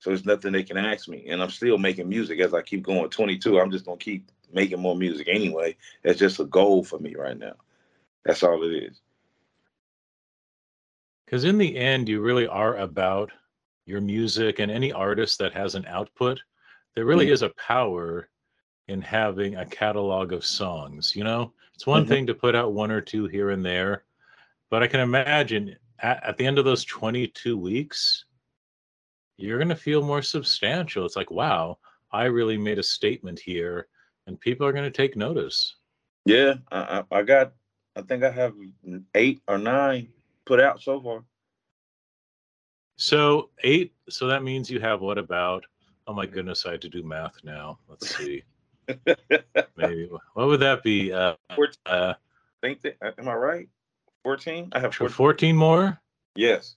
So 0.00 0.10
there's 0.10 0.24
nothing 0.24 0.52
they 0.52 0.62
can 0.62 0.78
ask 0.78 1.08
me, 1.08 1.26
and 1.28 1.42
I'm 1.42 1.50
still 1.50 1.78
making 1.78 2.08
music 2.08 2.40
as 2.40 2.54
I 2.54 2.62
keep 2.62 2.82
going. 2.82 3.08
22, 3.10 3.60
I'm 3.60 3.70
just 3.70 3.84
gonna 3.84 3.98
keep 3.98 4.30
making 4.52 4.80
more 4.80 4.96
music 4.96 5.28
anyway. 5.28 5.76
That's 6.02 6.18
just 6.18 6.40
a 6.40 6.44
goal 6.44 6.82
for 6.82 6.98
me 6.98 7.14
right 7.14 7.38
now. 7.38 7.52
That's 8.24 8.42
all 8.42 8.62
it 8.62 8.74
is. 8.74 9.00
Because 11.24 11.44
in 11.44 11.58
the 11.58 11.76
end, 11.76 12.08
you 12.08 12.20
really 12.20 12.46
are 12.46 12.78
about 12.78 13.30
your 13.84 14.00
music 14.00 14.58
and 14.58 14.70
any 14.70 14.90
artist 14.90 15.38
that 15.38 15.52
has 15.52 15.74
an 15.74 15.84
output. 15.86 16.40
There 16.94 17.04
really 17.04 17.26
mm-hmm. 17.26 17.34
is 17.34 17.42
a 17.42 17.50
power 17.50 18.28
in 18.88 19.02
having 19.02 19.56
a 19.56 19.66
catalog 19.66 20.32
of 20.32 20.44
songs. 20.44 21.14
You 21.14 21.24
know, 21.24 21.52
it's 21.74 21.86
one 21.86 22.02
mm-hmm. 22.02 22.08
thing 22.08 22.26
to 22.26 22.34
put 22.34 22.54
out 22.54 22.72
one 22.72 22.90
or 22.90 23.00
two 23.00 23.26
here 23.26 23.50
and 23.50 23.64
there, 23.64 24.04
but 24.70 24.82
I 24.82 24.86
can 24.86 25.00
imagine 25.00 25.76
at, 26.00 26.24
at 26.24 26.36
the 26.36 26.46
end 26.46 26.58
of 26.58 26.64
those 26.64 26.84
22 26.84 27.56
weeks, 27.56 28.24
you're 29.42 29.58
going 29.58 29.68
to 29.68 29.76
feel 29.76 30.02
more 30.02 30.22
substantial. 30.22 31.04
It's 31.04 31.16
like, 31.16 31.30
wow, 31.30 31.78
I 32.12 32.24
really 32.24 32.58
made 32.58 32.78
a 32.78 32.82
statement 32.82 33.38
here, 33.38 33.88
and 34.26 34.40
people 34.40 34.66
are 34.66 34.72
going 34.72 34.84
to 34.84 34.90
take 34.90 35.16
notice. 35.16 35.76
Yeah, 36.24 36.54
I, 36.70 37.04
I 37.10 37.22
got, 37.22 37.52
I 37.96 38.02
think 38.02 38.22
I 38.22 38.30
have 38.30 38.54
eight 39.14 39.40
or 39.48 39.58
nine 39.58 40.08
put 40.44 40.60
out 40.60 40.80
so 40.82 41.00
far. 41.00 41.24
So 42.96 43.48
eight. 43.64 43.94
So 44.10 44.26
that 44.26 44.42
means 44.42 44.70
you 44.70 44.80
have 44.80 45.00
what 45.00 45.16
about? 45.16 45.64
Oh 46.06 46.12
my 46.12 46.26
goodness, 46.26 46.66
I 46.66 46.72
had 46.72 46.82
to 46.82 46.88
do 46.88 47.02
math 47.02 47.36
now. 47.44 47.78
Let's 47.88 48.14
see. 48.14 48.42
Maybe 49.76 50.10
what 50.34 50.46
would 50.46 50.60
that 50.60 50.82
be? 50.82 51.12
Uh, 51.12 51.34
14, 51.54 51.76
uh, 51.86 52.14
think 52.60 52.82
that 52.82 52.96
am 53.00 53.28
I 53.28 53.34
right? 53.34 53.68
Fourteen. 54.22 54.68
I 54.72 54.80
have 54.80 54.94
14. 54.94 55.14
14 55.14 55.56
more. 55.56 56.00
Yes. 56.34 56.76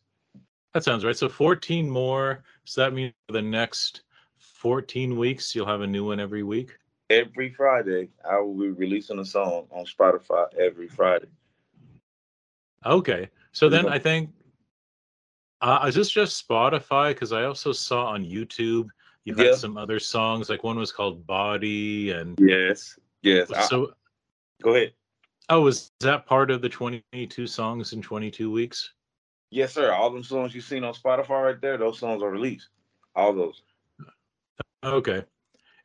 That 0.73 0.83
sounds 0.83 1.03
right. 1.03 1.15
So 1.15 1.29
14 1.29 1.89
more. 1.89 2.43
So 2.65 2.81
that 2.81 2.93
means 2.93 3.13
for 3.27 3.33
the 3.33 3.41
next 3.41 4.01
14 4.37 5.17
weeks, 5.17 5.53
you'll 5.53 5.65
have 5.65 5.81
a 5.81 5.87
new 5.87 6.05
one 6.05 6.19
every 6.19 6.43
week. 6.43 6.71
Every 7.09 7.53
Friday, 7.53 8.09
I 8.29 8.39
will 8.39 8.57
be 8.57 8.69
releasing 8.69 9.19
a 9.19 9.25
song 9.25 9.67
on 9.71 9.85
Spotify 9.85 10.47
every 10.57 10.87
Friday. 10.87 11.27
Okay. 12.85 13.29
So 13.51 13.69
then 13.69 13.87
I 13.87 13.99
think 13.99 14.29
uh, 15.61 15.85
is 15.87 15.95
this 15.95 16.09
just 16.09 16.47
Spotify? 16.47 17.09
Because 17.09 17.31
I 17.31 17.43
also 17.43 17.71
saw 17.71 18.07
on 18.07 18.25
YouTube 18.25 18.89
you 19.25 19.35
had 19.35 19.45
yeah. 19.45 19.55
some 19.55 19.77
other 19.77 19.99
songs. 19.99 20.49
Like 20.49 20.63
one 20.63 20.77
was 20.77 20.91
called 20.91 21.25
Body, 21.25 22.11
and 22.11 22.37
yes, 22.39 22.99
yes. 23.21 23.49
So 23.69 23.87
I, 23.87 24.63
go 24.63 24.75
ahead. 24.75 24.93
Oh, 25.49 25.61
was 25.61 25.91
that 26.01 26.25
part 26.25 26.51
of 26.51 26.61
the 26.61 26.69
22 26.69 27.47
songs 27.47 27.93
in 27.93 28.01
22 28.01 28.51
weeks? 28.51 28.93
Yes, 29.53 29.73
sir. 29.73 29.93
All 29.93 30.09
them 30.09 30.23
songs 30.23 30.55
you've 30.55 30.63
seen 30.63 30.83
on 30.83 30.95
Spotify 30.95 31.43
right 31.43 31.61
there, 31.61 31.77
those 31.77 31.99
songs 31.99 32.23
are 32.23 32.29
released. 32.29 32.69
All 33.15 33.33
those. 33.33 33.61
Okay. 34.83 35.23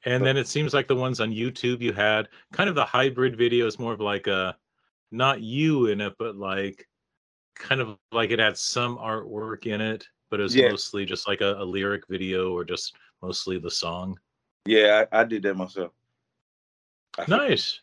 And 0.06 0.24
then 0.24 0.38
it 0.38 0.48
seems 0.48 0.72
like 0.72 0.88
the 0.88 0.96
ones 0.96 1.20
on 1.20 1.30
YouTube 1.30 1.82
you 1.82 1.92
had 1.92 2.28
kind 2.52 2.70
of 2.70 2.74
the 2.74 2.84
hybrid 2.84 3.36
videos, 3.36 3.78
more 3.78 3.92
of 3.92 4.00
like 4.00 4.26
a 4.26 4.56
not 5.10 5.42
you 5.42 5.86
in 5.86 6.00
it, 6.00 6.14
but 6.18 6.36
like 6.36 6.88
kind 7.56 7.82
of 7.82 7.98
like 8.10 8.30
it 8.30 8.38
had 8.38 8.56
some 8.56 8.96
artwork 8.96 9.66
in 9.66 9.82
it, 9.82 10.06
but 10.30 10.40
it 10.40 10.44
was 10.44 10.56
yeah. 10.56 10.70
mostly 10.70 11.04
just 11.04 11.28
like 11.28 11.42
a, 11.42 11.56
a, 11.56 11.64
lyric 11.64 12.04
video 12.08 12.52
or 12.52 12.64
just 12.64 12.96
mostly 13.20 13.58
the 13.58 13.70
song. 13.70 14.18
Yeah, 14.64 15.04
I, 15.12 15.20
I 15.20 15.24
did 15.24 15.42
that 15.42 15.54
myself. 15.54 15.92
I 17.18 17.24
nice. 17.28 17.80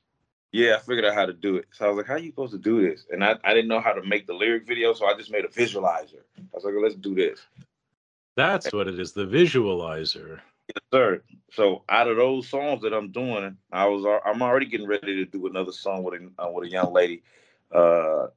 Yeah, 0.56 0.78
I 0.78 0.80
figured 0.80 1.04
out 1.04 1.16
how 1.16 1.26
to 1.26 1.34
do 1.34 1.58
it. 1.58 1.66
So 1.74 1.84
I 1.84 1.90
was 1.90 1.98
like, 1.98 2.08
how 2.08 2.14
are 2.14 2.18
you 2.18 2.30
supposed 2.30 2.54
to 2.54 2.58
do 2.58 2.82
this? 2.82 3.06
And 3.12 3.26
I, 3.26 3.36
I 3.44 3.54
didn't 3.54 3.68
know 3.68 3.82
how 3.82 3.92
to 3.92 4.02
make 4.02 4.26
the 4.26 4.34
lyric 4.34 4.66
video, 4.66 4.94
so 4.94 5.06
I 5.06 5.14
just 5.18 5.30
made 5.30 5.44
a 5.44 5.50
visualizer. 5.50 6.22
I 6.38 6.44
was 6.54 6.64
like, 6.64 6.74
let's 6.82 6.96
do 6.96 7.14
this. 7.14 7.42
That's 8.38 8.72
what 8.72 8.88
it 8.88 8.98
is, 8.98 9.12
the 9.12 9.26
visualizer. 9.26 10.40
Yes, 10.70 10.84
sir. 10.94 11.22
So 11.52 11.84
out 11.90 12.08
of 12.08 12.16
those 12.16 12.48
songs 12.48 12.84
that 12.84 12.94
I'm 12.94 13.12
doing, 13.12 13.58
I 13.70 13.86
was 13.88 14.06
I'm 14.26 14.42
already 14.42 14.68
getting 14.68 14.88
ready 14.88 15.16
to 15.18 15.26
do 15.26 15.46
another 15.46 15.74
song 15.74 16.04
with 16.04 16.22
a 16.22 16.42
uh, 16.42 16.50
with 16.50 16.70
a 16.70 16.72
young 16.72 16.94
lady. 16.94 17.24
Uh, 17.70 18.28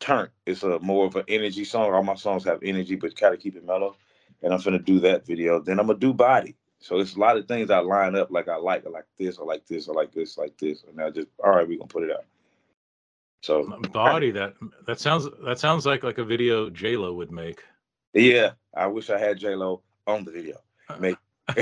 turn. 0.00 0.30
It's 0.46 0.62
a 0.62 0.78
more 0.78 1.04
of 1.04 1.16
an 1.16 1.24
energy 1.28 1.66
song. 1.66 1.92
All 1.92 2.02
my 2.02 2.14
songs 2.14 2.44
have 2.44 2.60
energy, 2.62 2.96
but 2.96 3.14
kind 3.20 3.34
of 3.34 3.40
keep 3.40 3.54
it 3.54 3.66
mellow. 3.66 3.96
And 4.42 4.54
I'm 4.54 4.62
gonna 4.62 4.78
do 4.78 4.98
that 5.00 5.26
video. 5.26 5.60
Then 5.60 5.78
I'm 5.78 5.88
gonna 5.88 5.98
do 5.98 6.14
body. 6.14 6.54
So 6.80 7.00
it's 7.00 7.16
a 7.16 7.18
lot 7.18 7.36
of 7.36 7.48
things 7.48 7.70
I 7.70 7.78
line 7.78 8.14
up 8.14 8.30
like 8.30 8.48
I 8.48 8.56
like, 8.56 8.86
I 8.86 8.90
like 8.90 9.06
this, 9.18 9.38
I 9.38 9.42
like 9.42 9.66
this, 9.66 9.88
I 9.88 9.92
like 9.92 10.12
this, 10.12 10.38
like 10.38 10.56
this, 10.58 10.84
and 10.88 11.00
I 11.00 11.10
just 11.10 11.28
all 11.42 11.50
right, 11.50 11.66
we're 11.66 11.78
gonna 11.78 11.88
put 11.88 12.04
it 12.04 12.10
out. 12.10 12.24
So 13.42 13.64
body 13.92 14.30
that 14.32 14.54
that 14.86 15.00
sounds 15.00 15.28
that 15.44 15.58
sounds 15.58 15.86
like 15.86 16.02
like 16.02 16.18
a 16.18 16.24
video 16.24 16.70
J 16.70 16.96
Lo 16.96 17.14
would 17.14 17.30
make. 17.30 17.62
Yeah, 18.12 18.52
I 18.74 18.86
wish 18.86 19.10
I 19.10 19.18
had 19.18 19.38
J 19.38 19.54
Lo 19.54 19.82
on 20.06 20.24
the 20.24 20.30
video. 20.30 20.56
Make. 20.98 21.16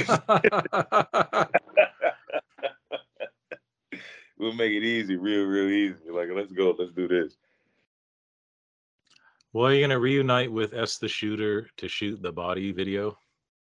we'll 4.38 4.52
make 4.52 4.72
it 4.72 4.84
easy, 4.84 5.16
real, 5.16 5.44
real 5.44 5.68
easy. 5.68 6.10
Like, 6.10 6.28
let's 6.32 6.52
go, 6.52 6.74
let's 6.78 6.92
do 6.92 7.08
this. 7.08 7.36
Well, 9.52 9.66
are 9.66 9.74
you 9.74 9.82
gonna 9.82 9.98
reunite 9.98 10.50
with 10.50 10.74
S 10.74 10.98
the 10.98 11.08
Shooter 11.08 11.68
to 11.76 11.88
shoot 11.88 12.20
the 12.22 12.32
body 12.32 12.72
video? 12.72 13.16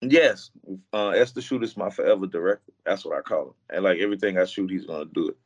Yes, 0.01 0.51
uh, 0.93 1.09
S 1.09 1.33
the 1.33 1.43
Shooter 1.43 1.65
is 1.65 1.77
my 1.77 1.91
forever 1.91 2.27
director. 2.27 2.73
That's 2.85 3.05
what 3.05 3.19
I 3.19 3.21
call 3.21 3.49
him. 3.49 3.55
And 3.71 3.85
like 3.85 3.99
everything 3.99 4.39
I 4.39 4.45
shoot, 4.45 4.71
he's 4.71 4.87
gonna 4.87 5.07
do 5.07 5.29
it. 5.29 5.37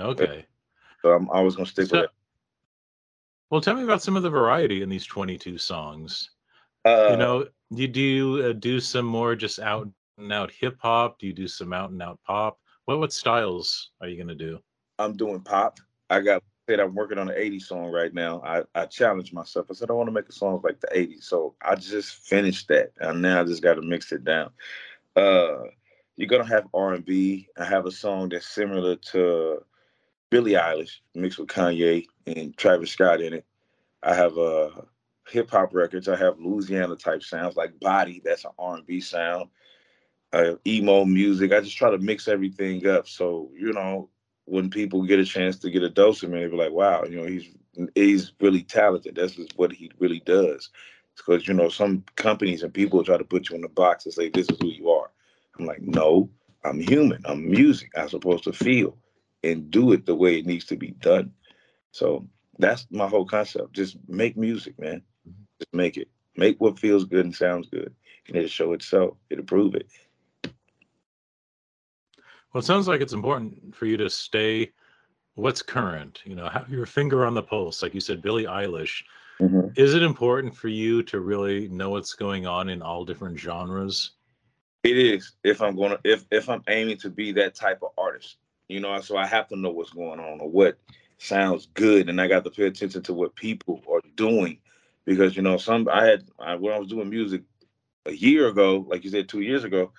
Okay. 0.00 0.46
So 1.02 1.10
I'm 1.10 1.28
always 1.28 1.56
gonna 1.56 1.66
stick 1.66 1.88
so, 1.88 1.96
with 1.96 2.04
it. 2.04 2.10
Well, 3.50 3.60
tell 3.60 3.74
me 3.74 3.82
about 3.82 4.02
some 4.02 4.16
of 4.16 4.22
the 4.22 4.30
variety 4.30 4.82
in 4.82 4.88
these 4.88 5.04
22 5.04 5.58
songs. 5.58 6.30
Uh, 6.84 7.08
you 7.10 7.16
know, 7.16 7.46
you 7.70 7.88
do 7.88 8.50
uh, 8.50 8.52
do 8.54 8.80
some 8.80 9.04
more 9.04 9.36
just 9.36 9.58
out 9.58 9.88
and 10.16 10.32
out 10.32 10.50
hip 10.50 10.78
hop. 10.80 11.18
Do 11.18 11.26
you 11.26 11.34
do 11.34 11.48
some 11.48 11.72
out 11.72 11.90
and 11.90 12.00
out 12.00 12.18
pop? 12.26 12.58
What 12.86 13.00
what 13.00 13.12
styles 13.12 13.90
are 14.00 14.08
you 14.08 14.16
gonna 14.16 14.34
do? 14.34 14.58
I'm 14.98 15.16
doing 15.16 15.40
pop. 15.40 15.78
I 16.08 16.20
got 16.20 16.42
said 16.70 16.80
I'm 16.80 16.94
working 16.94 17.18
on 17.18 17.28
an 17.28 17.36
80s 17.36 17.62
song 17.62 17.90
right 17.90 18.14
now. 18.14 18.40
I, 18.44 18.62
I 18.80 18.86
challenged 18.86 19.34
myself. 19.34 19.66
I 19.70 19.74
said 19.74 19.90
I 19.90 19.94
want 19.94 20.06
to 20.06 20.12
make 20.12 20.28
a 20.28 20.32
song 20.32 20.60
like 20.62 20.80
the 20.80 20.86
80s. 20.88 21.24
So 21.24 21.54
I 21.62 21.74
just 21.74 22.14
finished 22.14 22.68
that, 22.68 22.92
and 23.00 23.20
now 23.20 23.40
I 23.40 23.44
just 23.44 23.62
got 23.62 23.74
to 23.74 23.82
mix 23.82 24.12
it 24.12 24.24
down. 24.24 24.50
Uh, 25.16 25.64
you're 26.16 26.28
gonna 26.28 26.46
have 26.46 26.68
R&B. 26.72 27.48
I 27.58 27.64
have 27.64 27.86
a 27.86 27.90
song 27.90 28.28
that's 28.28 28.46
similar 28.46 28.96
to 28.96 29.64
Billie 30.30 30.52
Eilish 30.52 30.98
mixed 31.14 31.38
with 31.38 31.48
Kanye 31.48 32.06
and 32.26 32.56
Travis 32.56 32.92
Scott 32.92 33.20
in 33.20 33.32
it. 33.34 33.46
I 34.02 34.14
have 34.14 34.38
uh, 34.38 34.70
hip 35.28 35.50
hop 35.50 35.74
records. 35.74 36.08
I 36.08 36.16
have 36.16 36.38
Louisiana 36.38 36.94
type 36.94 37.24
sounds 37.24 37.56
like 37.56 37.80
Body. 37.80 38.22
That's 38.24 38.44
an 38.44 38.52
R&B 38.58 39.00
sound. 39.00 39.48
Uh, 40.32 40.54
emo 40.64 41.04
music. 41.04 41.52
I 41.52 41.60
just 41.60 41.76
try 41.76 41.90
to 41.90 41.98
mix 41.98 42.28
everything 42.28 42.86
up. 42.86 43.08
So 43.08 43.50
you 43.58 43.72
know, 43.72 44.08
when 44.50 44.68
people 44.68 45.02
get 45.04 45.20
a 45.20 45.24
chance 45.24 45.58
to 45.60 45.70
get 45.70 45.84
a 45.84 45.88
dose 45.88 46.22
of 46.22 46.30
me, 46.30 46.40
they 46.40 46.48
be 46.48 46.56
like, 46.56 46.72
"Wow, 46.72 47.04
you 47.04 47.16
know, 47.16 47.26
he's 47.26 47.48
he's 47.94 48.32
really 48.40 48.62
talented. 48.62 49.14
That's 49.14 49.36
just 49.36 49.56
what 49.56 49.72
he 49.72 49.90
really 49.98 50.20
does." 50.26 50.70
Because 51.16 51.46
you 51.46 51.54
know, 51.54 51.68
some 51.68 52.04
companies 52.16 52.62
and 52.62 52.74
people 52.74 53.04
try 53.04 53.16
to 53.16 53.24
put 53.24 53.48
you 53.48 53.56
in 53.56 53.64
a 53.64 53.68
box 53.68 54.04
and 54.04 54.14
say, 54.14 54.28
"This 54.28 54.48
is 54.48 54.58
who 54.60 54.68
you 54.68 54.90
are." 54.90 55.10
I'm 55.58 55.66
like, 55.66 55.80
"No, 55.82 56.28
I'm 56.64 56.80
human. 56.80 57.22
I'm 57.26 57.48
music. 57.48 57.90
I'm 57.96 58.08
supposed 58.08 58.44
to 58.44 58.52
feel 58.52 58.96
and 59.44 59.70
do 59.70 59.92
it 59.92 60.04
the 60.04 60.14
way 60.16 60.38
it 60.38 60.46
needs 60.46 60.64
to 60.66 60.76
be 60.76 60.90
done." 60.90 61.32
So 61.92 62.26
that's 62.58 62.86
my 62.90 63.06
whole 63.06 63.26
concept. 63.26 63.72
Just 63.72 63.96
make 64.08 64.36
music, 64.36 64.78
man. 64.78 65.02
Mm-hmm. 65.28 65.42
Just 65.60 65.74
make 65.74 65.96
it. 65.96 66.08
Make 66.36 66.60
what 66.60 66.78
feels 66.78 67.04
good 67.04 67.24
and 67.24 67.34
sounds 67.34 67.68
good, 67.68 67.94
and 68.26 68.36
it'll 68.36 68.48
show 68.48 68.72
itself. 68.72 69.16
It'll 69.30 69.44
prove 69.44 69.74
it. 69.76 69.86
Well, 72.52 72.60
it 72.60 72.66
sounds 72.66 72.88
like 72.88 73.00
it's 73.00 73.12
important 73.12 73.74
for 73.74 73.86
you 73.86 73.96
to 73.98 74.10
stay 74.10 74.72
what's 75.34 75.62
current, 75.62 76.20
you 76.24 76.34
know, 76.34 76.48
have 76.48 76.70
your 76.70 76.86
finger 76.86 77.24
on 77.24 77.34
the 77.34 77.42
pulse. 77.42 77.82
Like 77.82 77.94
you 77.94 78.00
said, 78.00 78.22
Billie 78.22 78.44
Eilish. 78.44 79.02
Mm-hmm. 79.40 79.68
Is 79.76 79.94
it 79.94 80.02
important 80.02 80.54
for 80.54 80.68
you 80.68 81.02
to 81.04 81.20
really 81.20 81.68
know 81.68 81.90
what's 81.90 82.14
going 82.14 82.46
on 82.46 82.68
in 82.68 82.82
all 82.82 83.04
different 83.04 83.38
genres? 83.38 84.12
It 84.82 84.98
is. 84.98 85.32
If 85.44 85.62
I'm 85.62 85.76
gonna 85.76 85.98
if 86.04 86.24
if 86.30 86.48
I'm 86.48 86.62
aiming 86.68 86.98
to 86.98 87.10
be 87.10 87.32
that 87.32 87.54
type 87.54 87.82
of 87.82 87.90
artist. 87.96 88.36
You 88.68 88.80
know, 88.80 89.00
so 89.00 89.16
I 89.16 89.26
have 89.26 89.48
to 89.48 89.56
know 89.56 89.70
what's 89.70 89.90
going 89.90 90.20
on 90.20 90.40
or 90.40 90.48
what 90.48 90.78
sounds 91.18 91.66
good, 91.74 92.08
and 92.08 92.20
I 92.20 92.28
got 92.28 92.44
to 92.44 92.50
pay 92.50 92.66
attention 92.66 93.02
to 93.02 93.12
what 93.12 93.34
people 93.34 93.82
are 93.90 94.00
doing 94.14 94.58
because 95.04 95.36
you 95.36 95.42
know 95.42 95.56
some 95.56 95.88
I 95.88 96.06
had 96.06 96.24
I, 96.38 96.54
when 96.54 96.72
I 96.72 96.78
was 96.78 96.88
doing 96.88 97.10
music 97.10 97.42
a 98.06 98.12
year 98.12 98.48
ago, 98.48 98.86
like 98.88 99.04
you 99.04 99.10
said, 99.10 99.28
two 99.28 99.40
years 99.40 99.64
ago, 99.64 99.92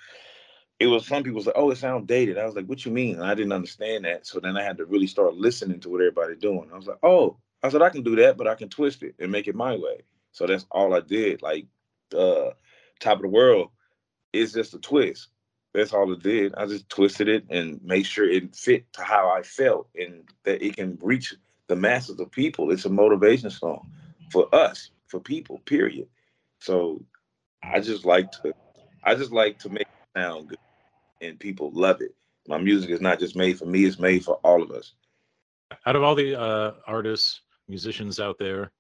it 0.82 0.88
was 0.88 1.06
some 1.06 1.22
people 1.22 1.44
say, 1.44 1.52
"Oh, 1.56 1.70
it 1.70 1.78
sounds 1.78 2.08
dated." 2.08 2.40
I 2.40 2.46
was 2.46 2.56
like, 2.56 2.66
"What 2.66 2.84
you 2.86 2.92
mean?" 2.92 3.16
And 3.16 3.24
I 3.24 3.36
didn't 3.36 3.52
understand 3.52 4.04
that, 4.06 4.26
so 4.26 4.40
then 4.40 4.58
I 4.58 4.64
had 4.64 4.78
to 4.78 4.86
really 4.86 5.06
start 5.06 5.36
listening 5.36 5.80
to 5.82 5.90
what 5.90 6.02
everybody 6.02 6.36
doing. 6.36 6.72
I 6.74 6.76
was 6.76 6.88
like, 6.88 6.98
"Oh," 7.04 7.38
I 7.62 7.70
said, 7.70 7.84
"I 7.84 7.90
can 7.90 8.02
do 8.02 8.16
that, 8.16 8.36
but 8.36 8.48
I 8.48 8.56
can 8.56 8.68
twist 8.68 9.04
it 9.04 9.14
and 9.20 9.32
make 9.32 9.48
it 9.48 9.54
my 9.54 9.76
way." 9.76 10.02
So 10.32 10.48
that's 10.48 10.66
all 10.72 10.96
I 10.96 11.02
did. 11.02 11.44
Like, 11.44 11.68
uh, 12.18 12.52
top 13.00 13.18
of 13.18 13.22
the 13.22 13.28
world 13.28 13.70
is 14.34 14.54
just 14.54 14.74
a 14.74 14.80
twist. 14.80 15.28
That's 15.74 15.94
all 15.94 16.12
it 16.14 16.24
did. 16.24 16.56
I 16.56 16.66
just 16.66 16.90
twisted 16.90 17.28
it 17.30 17.46
and 17.52 17.80
made 17.84 18.08
sure 18.08 18.28
it 18.28 18.56
fit 18.56 18.92
to 18.94 19.04
how 19.04 19.30
I 19.30 19.44
felt 19.44 19.88
and 19.96 20.24
that 20.46 20.66
it 20.66 20.78
can 20.78 20.98
reach 21.00 21.36
the 21.68 21.76
masses 21.76 22.20
of 22.20 22.32
people. 22.32 22.72
It's 22.72 22.86
a 22.86 22.90
motivation 22.90 23.52
song 23.52 23.88
for 24.32 24.54
us, 24.54 24.90
for 25.06 25.20
people, 25.20 25.60
period. 25.60 26.08
So 26.60 27.06
I 27.64 27.82
just 27.82 28.04
like 28.04 28.32
to 28.32 28.54
I 29.04 29.14
just 29.16 29.32
like 29.32 29.60
to 29.60 29.70
make 29.70 29.84
it 29.84 30.20
sound 30.20 30.50
good 30.50 30.58
and 31.22 31.40
people 31.40 31.72
love 31.74 32.02
it. 32.02 32.16
My 32.48 32.58
music 32.58 32.90
is 32.90 33.02
not 33.02 33.20
just 33.20 33.36
made 33.36 33.58
for 33.58 33.66
me, 33.66 33.86
it's 33.86 34.00
made 34.00 34.26
for 34.26 34.36
all 34.44 34.62
of 34.62 34.72
us. 34.72 34.94
Out 35.86 35.96
of 35.96 36.04
all 36.04 36.16
the 36.16 36.40
uh, 36.40 36.74
artists, 36.88 37.42
musicians 37.68 38.20
out 38.20 38.38
there, 38.38 38.72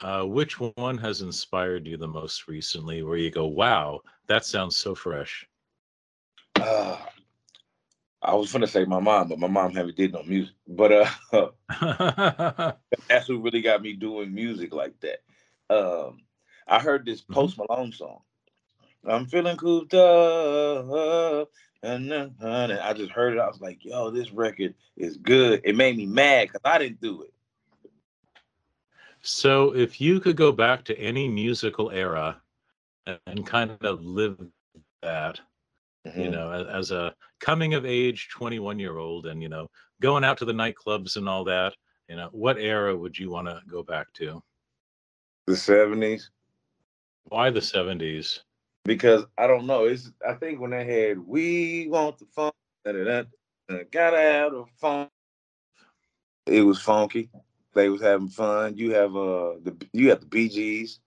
uh, 0.00 0.24
which 0.24 0.60
one 0.60 0.98
has 0.98 1.22
inspired 1.22 1.86
you 1.86 1.96
the 1.96 2.06
most 2.06 2.48
recently 2.48 3.02
where 3.02 3.16
you 3.16 3.30
go, 3.30 3.46
wow, 3.46 4.00
that 4.26 4.44
sounds 4.44 4.76
so 4.76 4.94
fresh? 4.94 5.46
Uh, 6.60 6.98
I 8.22 8.34
was 8.34 8.52
gonna 8.52 8.68
say 8.68 8.84
my 8.84 9.00
mom, 9.00 9.28
but 9.28 9.38
my 9.38 9.48
mom 9.48 9.74
haven't 9.74 9.96
did 9.96 10.12
no 10.12 10.22
music. 10.22 10.54
But 10.68 10.92
uh 11.32 11.50
that's 13.08 13.26
who 13.26 13.40
really 13.40 13.62
got 13.62 13.82
me 13.82 13.94
doing 13.94 14.32
music 14.32 14.72
like 14.72 14.94
that. 15.00 15.22
Um 15.74 16.22
I 16.68 16.78
heard 16.78 17.04
this 17.04 17.22
mm-hmm. 17.22 17.34
Post 17.34 17.58
Malone 17.58 17.92
song. 17.92 18.20
I'm 19.06 19.26
feeling 19.26 19.56
cooped 19.56 19.94
up. 19.94 21.48
And 21.82 22.10
then 22.10 22.34
I 22.40 22.92
just 22.92 23.10
heard 23.10 23.34
it. 23.34 23.40
I 23.40 23.48
was 23.48 23.60
like, 23.60 23.84
yo, 23.84 24.10
this 24.10 24.30
record 24.30 24.74
is 24.96 25.16
good. 25.16 25.60
It 25.64 25.74
made 25.74 25.96
me 25.96 26.06
mad 26.06 26.48
because 26.48 26.60
I 26.64 26.78
didn't 26.78 27.00
do 27.00 27.22
it. 27.22 27.32
So 29.22 29.74
if 29.74 30.00
you 30.00 30.20
could 30.20 30.36
go 30.36 30.52
back 30.52 30.84
to 30.84 30.98
any 30.98 31.28
musical 31.28 31.90
era 31.90 32.40
and, 33.06 33.18
and 33.26 33.46
kind 33.46 33.76
of 33.82 34.04
live 34.04 34.36
that, 35.02 35.40
mm-hmm. 36.06 36.20
you 36.20 36.30
know, 36.30 36.50
as, 36.52 36.66
as, 36.66 36.90
a 36.90 37.14
coming 37.40 37.74
of 37.74 37.86
age 37.86 38.28
21 38.30 38.78
year 38.78 38.98
old 38.98 39.26
and, 39.26 39.42
you 39.42 39.48
know, 39.48 39.68
going 40.00 40.24
out 40.24 40.38
to 40.38 40.44
the 40.44 40.52
nightclubs 40.52 41.16
and 41.16 41.28
all 41.28 41.44
that, 41.44 41.74
you 42.08 42.16
know, 42.16 42.28
what 42.32 42.58
era 42.58 42.96
would 42.96 43.16
you 43.16 43.30
want 43.30 43.46
to 43.46 43.60
go 43.68 43.82
back 43.82 44.12
to? 44.14 44.42
The 45.46 45.52
70s. 45.52 46.30
Why 47.24 47.50
the 47.50 47.60
70s? 47.60 48.40
Because 48.84 49.24
I 49.38 49.46
don't 49.46 49.66
know. 49.66 49.84
It's 49.84 50.10
I 50.26 50.34
think 50.34 50.60
when 50.60 50.70
they 50.72 50.84
had 50.84 51.18
we 51.18 51.86
want 51.88 52.18
the 52.18 52.26
fun, 52.26 52.52
gotta 52.84 54.18
have 54.18 54.52
the 54.52 54.64
fun. 54.78 55.08
It 56.46 56.62
was 56.62 56.80
funky. 56.80 57.30
They 57.74 57.88
was 57.88 58.02
having 58.02 58.28
fun. 58.28 58.76
You 58.76 58.92
have 58.94 59.16
uh 59.16 59.54
the 59.62 59.76
you 59.92 60.10
had 60.10 60.20
the 60.20 60.26
Bee 60.26 60.48
Gees. 60.48 61.00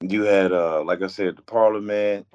You 0.00 0.22
had 0.22 0.52
uh 0.52 0.82
like 0.84 1.02
I 1.02 1.06
said 1.08 1.36
the 1.36 1.42
Parliament. 1.42 2.26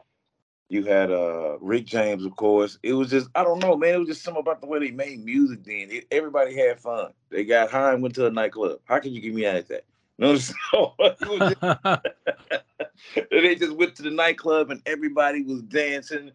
You 0.70 0.86
had 0.86 1.12
uh 1.12 1.58
Rick 1.60 1.86
James, 1.86 2.24
of 2.24 2.36
course. 2.36 2.78
It 2.84 2.94
was 2.94 3.10
just 3.10 3.30
I 3.36 3.44
don't 3.44 3.60
know, 3.60 3.76
man. 3.76 3.96
It 3.96 4.00
was 4.00 4.08
just 4.08 4.24
something 4.24 4.42
about 4.42 4.62
the 4.62 4.68
way 4.68 4.80
they 4.80 4.92
made 4.92 5.26
music. 5.26 5.64
Then 5.64 5.88
it, 5.90 6.06
everybody 6.12 6.56
had 6.56 6.80
fun. 6.80 7.12
They 7.30 7.44
got 7.44 7.72
high 7.72 7.94
and 7.94 8.02
went 8.02 8.16
to 8.16 8.28
a 8.28 8.32
nightclub. 8.32 8.80
How 8.86 9.00
can 9.00 9.12
you 9.12 9.22
get 9.22 9.34
me 9.34 9.46
out 9.46 9.58
of 9.58 9.68
that? 9.70 9.86
No, 10.20 10.36
so 10.38 10.94
just, 11.20 11.56
they 13.32 13.56
just 13.56 13.76
went 13.76 13.96
to 13.96 14.04
the 14.04 14.12
nightclub 14.12 14.72
and 14.72 14.82
everybody 14.86 15.44
was 15.44 15.62
dancing. 15.64 16.32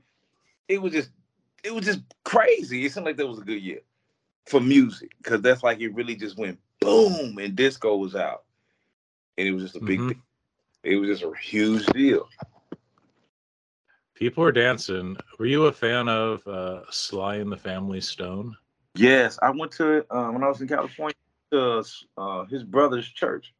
It 0.68 0.80
was 0.80 0.92
just, 0.92 1.10
it 1.62 1.74
was 1.74 1.84
just 1.84 2.00
crazy. 2.24 2.84
It 2.84 2.92
seemed 2.92 3.06
like 3.06 3.16
that 3.16 3.26
was 3.26 3.38
a 3.38 3.44
good 3.44 3.62
year 3.62 3.80
for 4.46 4.60
music 4.60 5.12
because 5.18 5.40
that's 5.42 5.62
like 5.62 5.80
it 5.80 5.94
really 5.94 6.16
just 6.16 6.38
went 6.38 6.58
boom 6.80 7.38
and 7.38 7.56
disco 7.56 7.96
was 7.96 8.14
out, 8.14 8.44
and 9.36 9.46
it 9.46 9.52
was 9.52 9.64
just 9.64 9.76
a 9.76 9.80
big. 9.80 10.00
Mm-hmm. 10.00 10.20
It 10.84 10.96
was 10.96 11.08
just 11.08 11.22
a 11.22 11.36
huge 11.36 11.84
deal. 11.86 12.28
People 14.14 14.44
were 14.44 14.52
dancing. 14.52 15.16
Were 15.38 15.46
you 15.46 15.66
a 15.66 15.72
fan 15.72 16.08
of 16.08 16.46
uh, 16.46 16.82
Sly 16.90 17.36
and 17.36 17.50
the 17.50 17.56
Family 17.56 18.00
Stone? 18.00 18.56
Yes, 18.94 19.38
I 19.42 19.50
went 19.50 19.72
to 19.72 20.06
uh, 20.10 20.30
when 20.30 20.42
I 20.42 20.48
was 20.48 20.60
in 20.60 20.68
California 20.68 21.16
to 21.50 21.84
uh, 22.16 22.44
his 22.46 22.62
brother's 22.62 23.08
church. 23.08 23.52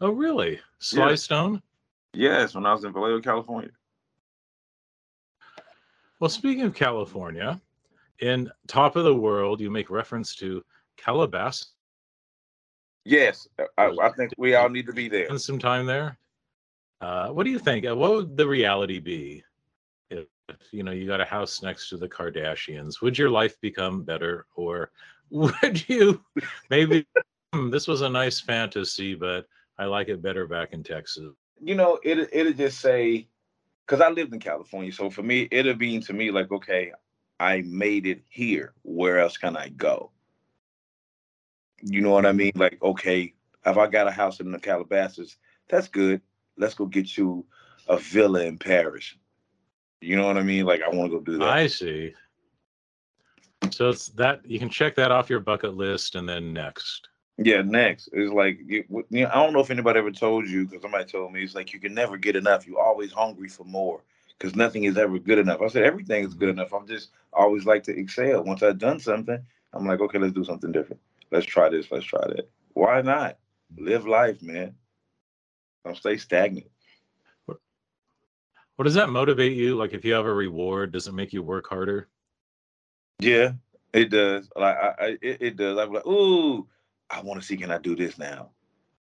Oh, 0.00 0.10
really? 0.10 0.60
Sly 0.78 1.10
yes. 1.10 1.22
Stone? 1.22 1.62
Yes, 2.14 2.54
when 2.54 2.66
I 2.66 2.72
was 2.72 2.84
in 2.84 2.92
Vallejo, 2.92 3.20
California. 3.20 3.70
Well, 6.18 6.30
speaking 6.30 6.64
of 6.64 6.74
California, 6.74 7.60
in 8.20 8.50
Top 8.66 8.96
of 8.96 9.04
the 9.04 9.14
World, 9.14 9.60
you 9.60 9.70
make 9.70 9.90
reference 9.90 10.34
to 10.36 10.64
Calabasas. 10.96 11.72
Yes, 13.04 13.48
I, 13.78 13.90
I 14.00 14.10
think 14.10 14.32
we 14.36 14.54
all 14.54 14.68
need 14.68 14.86
to 14.86 14.92
be 14.92 15.08
there. 15.08 15.26
Spend 15.26 15.40
some 15.40 15.58
time 15.58 15.86
there. 15.86 16.18
Uh, 17.00 17.28
what 17.28 17.44
do 17.44 17.50
you 17.50 17.58
think? 17.58 17.86
Uh, 17.86 17.96
what 17.96 18.12
would 18.12 18.36
the 18.36 18.46
reality 18.46 19.00
be 19.00 19.42
if, 20.10 20.26
if 20.50 20.56
you 20.70 20.82
know 20.82 20.92
you 20.92 21.06
got 21.06 21.20
a 21.20 21.24
house 21.24 21.62
next 21.62 21.88
to 21.88 21.96
the 21.96 22.08
Kardashians? 22.08 23.00
Would 23.00 23.16
your 23.16 23.30
life 23.30 23.58
become 23.62 24.02
better, 24.02 24.44
or 24.54 24.90
would 25.30 25.88
you 25.88 26.22
maybe 26.68 27.06
hmm, 27.54 27.70
this 27.70 27.88
was 27.88 28.02
a 28.02 28.08
nice 28.08 28.38
fantasy, 28.38 29.14
but 29.14 29.46
I 29.80 29.86
like 29.86 30.08
it 30.08 30.20
better 30.20 30.46
back 30.46 30.74
in 30.74 30.82
Texas. 30.82 31.32
You 31.58 31.74
know, 31.74 31.98
it 32.04 32.28
it'll 32.34 32.52
just 32.52 32.80
say 32.80 33.28
because 33.86 34.02
I 34.02 34.10
lived 34.10 34.34
in 34.34 34.38
California, 34.38 34.92
so 34.92 35.08
for 35.08 35.22
me, 35.22 35.48
it'll 35.50 35.74
be 35.74 35.98
to 36.00 36.12
me 36.12 36.30
like, 36.30 36.52
okay, 36.52 36.92
I 37.40 37.62
made 37.62 38.06
it 38.06 38.22
here. 38.28 38.74
Where 38.82 39.18
else 39.18 39.38
can 39.38 39.56
I 39.56 39.70
go? 39.70 40.10
You 41.82 42.02
know 42.02 42.10
what 42.10 42.26
I 42.26 42.32
mean? 42.32 42.52
Like, 42.54 42.78
okay, 42.82 43.32
if 43.64 43.78
I 43.78 43.86
got 43.86 44.06
a 44.06 44.10
house 44.10 44.40
in 44.40 44.52
the 44.52 44.58
Calabasas, 44.58 45.38
that's 45.70 45.88
good. 45.88 46.20
Let's 46.58 46.74
go 46.74 46.84
get 46.84 47.16
you 47.16 47.46
a 47.88 47.96
villa 47.96 48.44
in 48.44 48.58
Paris. 48.58 49.14
You 50.02 50.16
know 50.16 50.26
what 50.26 50.36
I 50.36 50.42
mean? 50.42 50.66
Like, 50.66 50.82
I 50.82 50.94
want 50.94 51.10
to 51.10 51.18
go 51.18 51.24
do 51.24 51.38
that. 51.38 51.48
I 51.48 51.66
see. 51.66 52.12
So 53.70 53.88
it's 53.88 54.08
that 54.08 54.44
you 54.44 54.58
can 54.58 54.68
check 54.68 54.94
that 54.96 55.10
off 55.10 55.30
your 55.30 55.40
bucket 55.40 55.74
list, 55.74 56.16
and 56.16 56.28
then 56.28 56.52
next. 56.52 57.09
Yeah, 57.42 57.62
next 57.62 58.08
is 58.12 58.30
like 58.30 58.58
you, 58.66 58.84
you 59.08 59.22
know, 59.22 59.30
I 59.32 59.36
don't 59.36 59.54
know 59.54 59.60
if 59.60 59.70
anybody 59.70 59.98
ever 59.98 60.10
told 60.10 60.46
you 60.46 60.66
because 60.66 60.82
somebody 60.82 61.06
told 61.06 61.32
me 61.32 61.42
it's 61.42 61.54
like 61.54 61.72
you 61.72 61.80
can 61.80 61.94
never 61.94 62.18
get 62.18 62.36
enough. 62.36 62.66
You're 62.66 62.82
always 62.82 63.12
hungry 63.12 63.48
for 63.48 63.64
more 63.64 64.02
because 64.38 64.54
nothing 64.54 64.84
is 64.84 64.98
ever 64.98 65.18
good 65.18 65.38
enough. 65.38 65.62
I 65.62 65.68
said 65.68 65.84
everything 65.84 66.22
is 66.22 66.34
good 66.34 66.50
enough. 66.50 66.74
I'm 66.74 66.86
just 66.86 67.08
always 67.32 67.64
like 67.64 67.82
to 67.84 67.98
excel. 67.98 68.44
Once 68.44 68.62
I've 68.62 68.78
done 68.78 69.00
something, 69.00 69.38
I'm 69.72 69.86
like, 69.86 70.00
okay, 70.00 70.18
let's 70.18 70.34
do 70.34 70.44
something 70.44 70.70
different. 70.70 71.00
Let's 71.30 71.46
try 71.46 71.70
this. 71.70 71.90
Let's 71.90 72.04
try 72.04 72.20
that. 72.28 72.50
Why 72.74 73.00
not? 73.00 73.38
Live 73.74 74.06
life, 74.06 74.42
man. 74.42 74.74
Don't 75.86 75.96
stay 75.96 76.18
stagnant. 76.18 76.66
What 77.46 78.84
does 78.84 78.94
that 78.94 79.08
motivate 79.08 79.56
you? 79.56 79.76
Like, 79.76 79.94
if 79.94 80.04
you 80.04 80.12
have 80.12 80.26
a 80.26 80.32
reward, 80.32 80.92
does 80.92 81.06
it 81.06 81.14
make 81.14 81.32
you 81.32 81.42
work 81.42 81.68
harder? 81.68 82.08
Yeah, 83.18 83.52
it 83.94 84.10
does. 84.10 84.50
Like, 84.54 84.76
I, 84.76 84.88
I 84.98 85.06
it, 85.22 85.38
it 85.40 85.56
does. 85.56 85.78
I'm 85.78 85.92
like, 85.92 86.06
ooh 86.06 86.66
I 87.10 87.20
want 87.22 87.40
to 87.40 87.46
see 87.46 87.56
can 87.56 87.70
I 87.70 87.78
do 87.78 87.96
this 87.96 88.18
now, 88.18 88.50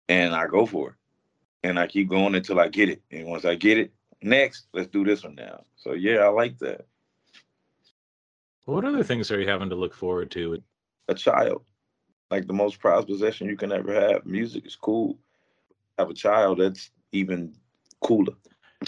and 0.09 0.35
I 0.35 0.47
go 0.47 0.67
for 0.67 0.91
it, 0.91 0.95
and 1.63 1.79
I 1.79 1.87
keep 1.87 2.09
going 2.09 2.35
until 2.35 2.59
I 2.59 2.69
get 2.69 2.89
it. 2.89 3.01
And 3.11 3.27
once 3.27 3.45
I 3.45 3.55
get 3.55 3.79
it, 3.79 3.93
next, 4.23 4.67
let's 4.73 4.89
do 4.89 5.05
this 5.05 5.23
one 5.23 5.37
now. 5.37 5.65
So 5.77 5.93
yeah, 5.93 6.19
I 6.19 6.29
like 6.29 6.59
that. 6.59 6.87
What 8.65 8.85
other 8.85 9.03
things 9.03 9.31
are 9.31 9.41
you 9.41 9.49
having 9.49 9.71
to 9.71 9.77
look 9.77 9.95
forward 9.95 10.31
to? 10.33 10.63
A 11.09 11.15
child, 11.15 11.63
like 12.31 12.47
the 12.47 12.53
most 12.53 12.79
prized 12.79 13.09
possession 13.09 13.49
you 13.49 13.57
can 13.57 13.73
ever 13.73 13.93
have. 13.93 14.25
Music 14.25 14.67
is 14.67 14.77
cool. 14.77 15.19
Have 15.99 16.11
a 16.11 16.15
child, 16.15 16.59
that's 16.59 16.91
even 17.13 17.55
cooler. 18.01 18.35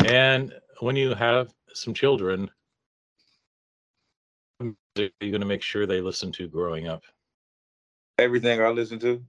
And 0.07 0.55
when 0.81 0.96
you 0.96 1.14
have 1.14 1.53
some 1.72 1.94
children, 1.94 2.50
are 4.61 4.72
you 4.96 5.11
going 5.20 5.40
to 5.40 5.46
make 5.46 5.62
sure 5.62 5.87
they 5.87 6.00
listen 6.00 6.33
to 6.33 6.48
growing 6.48 6.88
up? 6.88 7.03
Everything 8.18 8.61
I 8.61 8.68
listen 8.68 8.98
to, 9.00 9.22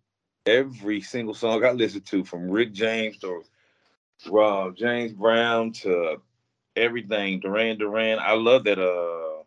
every 0.45 1.01
single 1.01 1.33
song 1.33 1.63
I 1.65 1.71
listen 1.71 2.01
to, 2.01 2.23
from 2.23 2.49
Rick 2.49 2.73
James 2.73 3.17
to 3.19 3.43
Rob 4.29 4.75
James 4.75 5.13
Brown 5.13 5.71
to 5.73 6.21
everything, 6.75 7.39
Duran 7.39 7.77
Duran. 7.77 8.19
I 8.19 8.33
love 8.33 8.63
that. 8.65 8.79
Uh, 8.79 9.43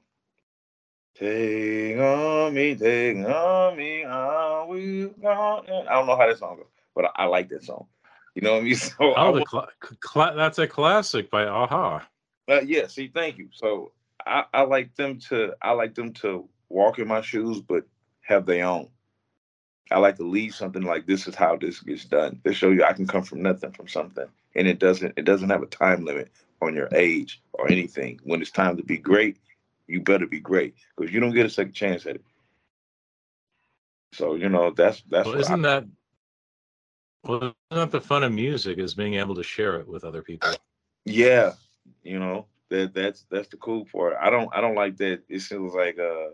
take 1.14 1.98
on 1.98 2.54
me, 2.54 2.74
take 2.74 3.16
on 3.16 3.76
me, 3.76 4.04
we 4.68 5.08
gone? 5.20 5.64
I 5.68 5.94
don't 5.94 6.06
know 6.06 6.16
how 6.16 6.26
that 6.26 6.38
song 6.38 6.56
goes, 6.56 6.66
but 6.94 7.06
I, 7.06 7.24
I 7.24 7.24
like 7.24 7.48
that 7.50 7.64
song. 7.64 7.86
You 8.34 8.42
know 8.42 8.52
what 8.54 8.60
I 8.60 8.64
mean? 8.64 8.76
So 8.76 9.14
oh, 9.16 9.34
the 9.34 9.44
cl- 9.50 9.68
cl- 10.04 10.36
that's 10.36 10.58
a 10.58 10.66
classic 10.66 11.30
by 11.30 11.42
a-ha. 11.42 12.06
Uh, 12.48 12.60
yeah. 12.60 12.86
See, 12.86 13.10
thank 13.12 13.38
you. 13.38 13.48
So 13.52 13.92
I, 14.24 14.44
I 14.54 14.62
like 14.62 14.94
them 14.94 15.18
to 15.28 15.54
I 15.60 15.72
like 15.72 15.94
them 15.94 16.12
to 16.14 16.48
walk 16.68 16.98
in 16.98 17.08
my 17.08 17.20
shoes, 17.20 17.60
but 17.60 17.84
have 18.22 18.46
their 18.46 18.66
own. 18.66 18.88
I 19.90 19.98
like 19.98 20.16
to 20.16 20.28
leave 20.28 20.54
something 20.54 20.82
like 20.82 21.06
this 21.06 21.26
is 21.26 21.34
how 21.34 21.56
this 21.56 21.80
gets 21.80 22.04
done. 22.04 22.40
To 22.44 22.52
show 22.52 22.70
you 22.70 22.84
I 22.84 22.92
can 22.92 23.06
come 23.06 23.22
from 23.22 23.42
nothing 23.42 23.72
from 23.72 23.88
something. 23.88 24.26
And 24.54 24.68
it 24.68 24.78
doesn't 24.78 25.14
it 25.16 25.24
doesn't 25.24 25.50
have 25.50 25.62
a 25.62 25.66
time 25.66 26.04
limit 26.04 26.30
on 26.60 26.74
your 26.74 26.88
age 26.92 27.42
or 27.52 27.70
anything. 27.70 28.20
When 28.24 28.42
it's 28.42 28.50
time 28.50 28.76
to 28.76 28.82
be 28.82 28.98
great, 28.98 29.38
you 29.86 30.00
better 30.00 30.26
be 30.26 30.40
great. 30.40 30.74
Because 30.96 31.12
you 31.12 31.20
don't 31.20 31.34
get 31.34 31.46
a 31.46 31.50
second 31.50 31.72
chance 31.72 32.06
at 32.06 32.16
it. 32.16 32.24
So, 34.12 34.34
you 34.34 34.48
know, 34.48 34.70
that's 34.70 35.02
that's 35.08 35.26
well, 35.26 35.38
isn't 35.38 35.64
I, 35.64 35.68
that 35.68 35.86
well 37.24 37.38
isn't 37.38 37.54
that 37.70 37.90
the 37.90 38.00
fun 38.00 38.24
of 38.24 38.32
music 38.32 38.78
is 38.78 38.94
being 38.94 39.14
able 39.14 39.34
to 39.36 39.42
share 39.42 39.76
it 39.76 39.88
with 39.88 40.04
other 40.04 40.22
people? 40.22 40.50
Yeah. 41.04 41.52
You 42.02 42.18
know, 42.18 42.46
that 42.68 42.92
that's 42.92 43.24
that's 43.30 43.48
the 43.48 43.56
cool 43.56 43.86
part. 43.86 44.16
I 44.20 44.28
don't 44.28 44.50
I 44.52 44.60
don't 44.60 44.74
like 44.74 44.98
that 44.98 45.22
it 45.28 45.40
seems 45.40 45.72
like 45.72 45.98
uh 45.98 46.30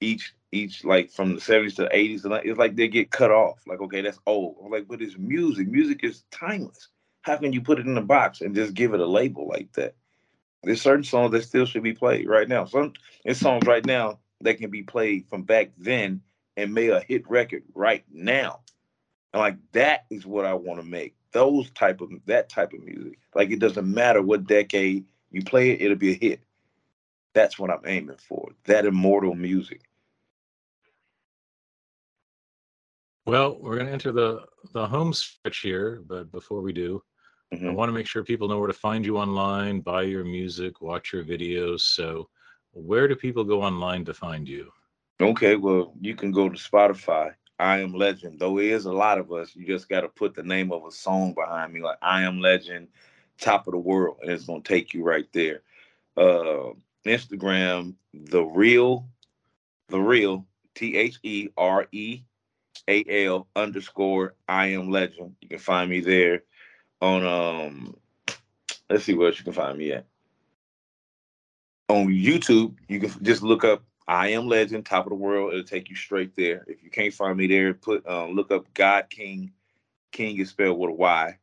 each 0.00 0.34
each 0.52 0.84
like 0.84 1.10
from 1.10 1.34
the 1.34 1.40
70s 1.40 1.76
to 1.76 1.82
the 1.82 1.88
80s 1.88 2.24
and 2.24 2.34
it's 2.44 2.58
like 2.58 2.76
they 2.76 2.88
get 2.88 3.10
cut 3.10 3.30
off. 3.30 3.58
Like, 3.66 3.80
okay, 3.80 4.00
that's 4.00 4.18
old. 4.26 4.56
I'm 4.64 4.70
like, 4.70 4.86
but 4.86 5.02
it's 5.02 5.18
music. 5.18 5.66
Music 5.68 6.00
is 6.04 6.24
timeless. 6.30 6.88
How 7.22 7.36
can 7.36 7.52
you 7.52 7.60
put 7.60 7.80
it 7.80 7.86
in 7.86 7.96
a 7.96 8.02
box 8.02 8.40
and 8.40 8.54
just 8.54 8.74
give 8.74 8.94
it 8.94 9.00
a 9.00 9.06
label 9.06 9.48
like 9.48 9.72
that? 9.72 9.94
There's 10.62 10.80
certain 10.80 11.04
songs 11.04 11.32
that 11.32 11.42
still 11.42 11.66
should 11.66 11.82
be 11.82 11.92
played 11.92 12.28
right 12.28 12.48
now. 12.48 12.64
Some 12.64 12.92
there's 13.24 13.38
songs 13.38 13.66
right 13.66 13.84
now 13.84 14.20
that 14.42 14.58
can 14.58 14.70
be 14.70 14.82
played 14.82 15.26
from 15.28 15.42
back 15.42 15.70
then 15.76 16.22
and 16.56 16.72
made 16.72 16.90
a 16.90 17.00
hit 17.00 17.28
record 17.28 17.64
right 17.74 18.04
now. 18.12 18.60
And 19.32 19.40
like 19.40 19.56
that 19.72 20.06
is 20.10 20.24
what 20.24 20.44
I 20.44 20.54
want 20.54 20.80
to 20.80 20.86
make. 20.86 21.16
Those 21.32 21.68
type 21.70 22.00
of 22.00 22.10
that 22.26 22.48
type 22.48 22.72
of 22.72 22.84
music. 22.84 23.18
Like 23.34 23.50
it 23.50 23.58
doesn't 23.58 23.92
matter 23.92 24.22
what 24.22 24.46
decade 24.46 25.04
you 25.32 25.42
play 25.42 25.70
it, 25.70 25.82
it'll 25.82 25.96
be 25.96 26.12
a 26.12 26.14
hit. 26.14 26.43
That's 27.34 27.58
what 27.58 27.70
I'm 27.70 27.82
aiming 27.86 28.16
for. 28.16 28.50
That 28.64 28.86
immortal 28.86 29.34
music. 29.34 29.82
Well, 33.26 33.58
we're 33.60 33.74
going 33.74 33.86
to 33.86 33.92
enter 33.92 34.12
the 34.12 34.44
the 34.72 34.86
home 34.86 35.12
stretch 35.12 35.58
here, 35.58 36.02
but 36.06 36.30
before 36.30 36.60
we 36.60 36.72
do, 36.72 37.02
mm-hmm. 37.52 37.68
I 37.68 37.72
want 37.72 37.88
to 37.88 37.92
make 37.92 38.06
sure 38.06 38.22
people 38.22 38.48
know 38.48 38.58
where 38.58 38.68
to 38.68 38.72
find 38.72 39.04
you 39.04 39.18
online, 39.18 39.80
buy 39.80 40.02
your 40.02 40.24
music, 40.24 40.80
watch 40.80 41.12
your 41.12 41.24
videos. 41.24 41.80
So, 41.80 42.28
where 42.72 43.08
do 43.08 43.16
people 43.16 43.44
go 43.44 43.62
online 43.62 44.04
to 44.06 44.14
find 44.14 44.48
you? 44.48 44.70
Okay, 45.20 45.56
well, 45.56 45.94
you 46.00 46.14
can 46.14 46.32
go 46.32 46.48
to 46.48 46.56
Spotify. 46.56 47.32
I 47.58 47.78
am 47.78 47.94
Legend. 47.94 48.38
Though 48.38 48.58
it 48.58 48.66
is 48.66 48.84
a 48.84 48.92
lot 48.92 49.18
of 49.18 49.32
us, 49.32 49.54
you 49.54 49.66
just 49.66 49.88
got 49.88 50.00
to 50.00 50.08
put 50.08 50.34
the 50.34 50.42
name 50.42 50.72
of 50.72 50.84
a 50.84 50.90
song 50.90 51.34
behind 51.34 51.72
me, 51.72 51.80
like 51.80 51.98
I 52.02 52.22
am 52.22 52.40
Legend, 52.40 52.88
Top 53.38 53.66
of 53.66 53.72
the 53.72 53.78
World, 53.78 54.18
and 54.22 54.30
it's 54.30 54.44
gonna 54.44 54.60
take 54.60 54.92
you 54.92 55.02
right 55.02 55.26
there. 55.32 55.62
Uh, 56.16 56.70
Instagram, 57.04 57.94
the 58.12 58.42
real, 58.42 59.06
the 59.88 60.00
real, 60.00 60.46
T 60.74 60.96
H 60.96 61.18
E 61.22 61.48
R 61.56 61.86
E 61.92 62.22
A 62.88 63.26
L 63.26 63.46
underscore 63.54 64.34
I 64.48 64.68
am 64.68 64.90
Legend. 64.90 65.36
You 65.40 65.48
can 65.48 65.58
find 65.58 65.90
me 65.90 66.00
there 66.00 66.42
on 67.00 67.24
um. 67.24 67.96
Let's 68.90 69.04
see 69.04 69.14
where 69.14 69.28
else 69.28 69.38
you 69.38 69.44
can 69.44 69.54
find 69.54 69.78
me 69.78 69.92
at. 69.92 70.06
On 71.88 72.06
YouTube, 72.08 72.74
you 72.88 73.00
can 73.00 73.10
just 73.22 73.42
look 73.42 73.64
up 73.64 73.82
I 74.06 74.28
am 74.28 74.46
Legend, 74.46 74.84
Top 74.84 75.06
of 75.06 75.10
the 75.10 75.16
World. 75.16 75.52
It'll 75.52 75.64
take 75.64 75.88
you 75.88 75.96
straight 75.96 76.36
there. 76.36 76.64
If 76.66 76.82
you 76.82 76.90
can't 76.90 77.14
find 77.14 77.36
me 77.36 77.46
there, 77.46 77.72
put 77.72 78.06
um, 78.06 78.32
look 78.32 78.50
up 78.50 78.72
God 78.74 79.08
King. 79.08 79.52
King 80.12 80.38
is 80.38 80.50
spelled 80.50 80.78
with 80.78 80.90
a 80.90 80.94
Y, 80.94 81.38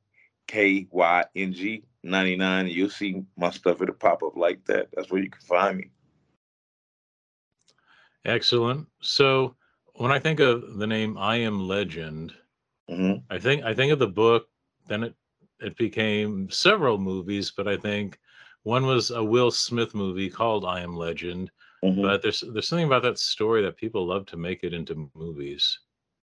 K 0.47 0.88
Y 0.91 1.26
N 1.36 1.54
G 1.54 1.84
99, 2.03 2.67
you'll 2.67 2.89
see 2.89 3.23
my 3.37 3.49
stuff. 3.51 3.81
It'll 3.81 3.95
pop 3.95 4.23
up 4.23 4.35
like 4.35 4.63
that. 4.65 4.89
That's 4.93 5.11
where 5.11 5.21
you 5.21 5.29
can 5.29 5.41
find 5.41 5.77
me. 5.77 5.91
Excellent. 8.25 8.87
So 9.01 9.55
when 9.95 10.11
I 10.11 10.19
think 10.19 10.39
of 10.39 10.77
the 10.77 10.87
name 10.87 11.17
I 11.17 11.37
Am 11.37 11.67
Legend, 11.67 12.33
mm-hmm. 12.89 13.19
I 13.33 13.39
think 13.39 13.63
I 13.63 13.73
think 13.73 13.91
of 13.91 13.99
the 13.99 14.07
book. 14.07 14.47
Then 14.87 15.03
it 15.03 15.15
it 15.59 15.77
became 15.77 16.49
several 16.49 16.97
movies, 16.97 17.51
but 17.55 17.67
I 17.67 17.77
think 17.77 18.19
one 18.63 18.85
was 18.85 19.11
a 19.11 19.23
Will 19.23 19.51
Smith 19.51 19.93
movie 19.95 20.29
called 20.29 20.65
I 20.65 20.81
Am 20.81 20.95
Legend 20.95 21.51
Mm-hmm. 21.83 22.01
But 22.01 22.21
there's 22.21 22.43
there's 22.53 22.67
something 22.67 22.85
about 22.85 23.03
that 23.03 23.17
story 23.17 23.61
that 23.63 23.77
people 23.77 24.05
love 24.05 24.25
to 24.27 24.37
make 24.37 24.63
it 24.63 24.73
into 24.73 25.09
movies. 25.15 25.79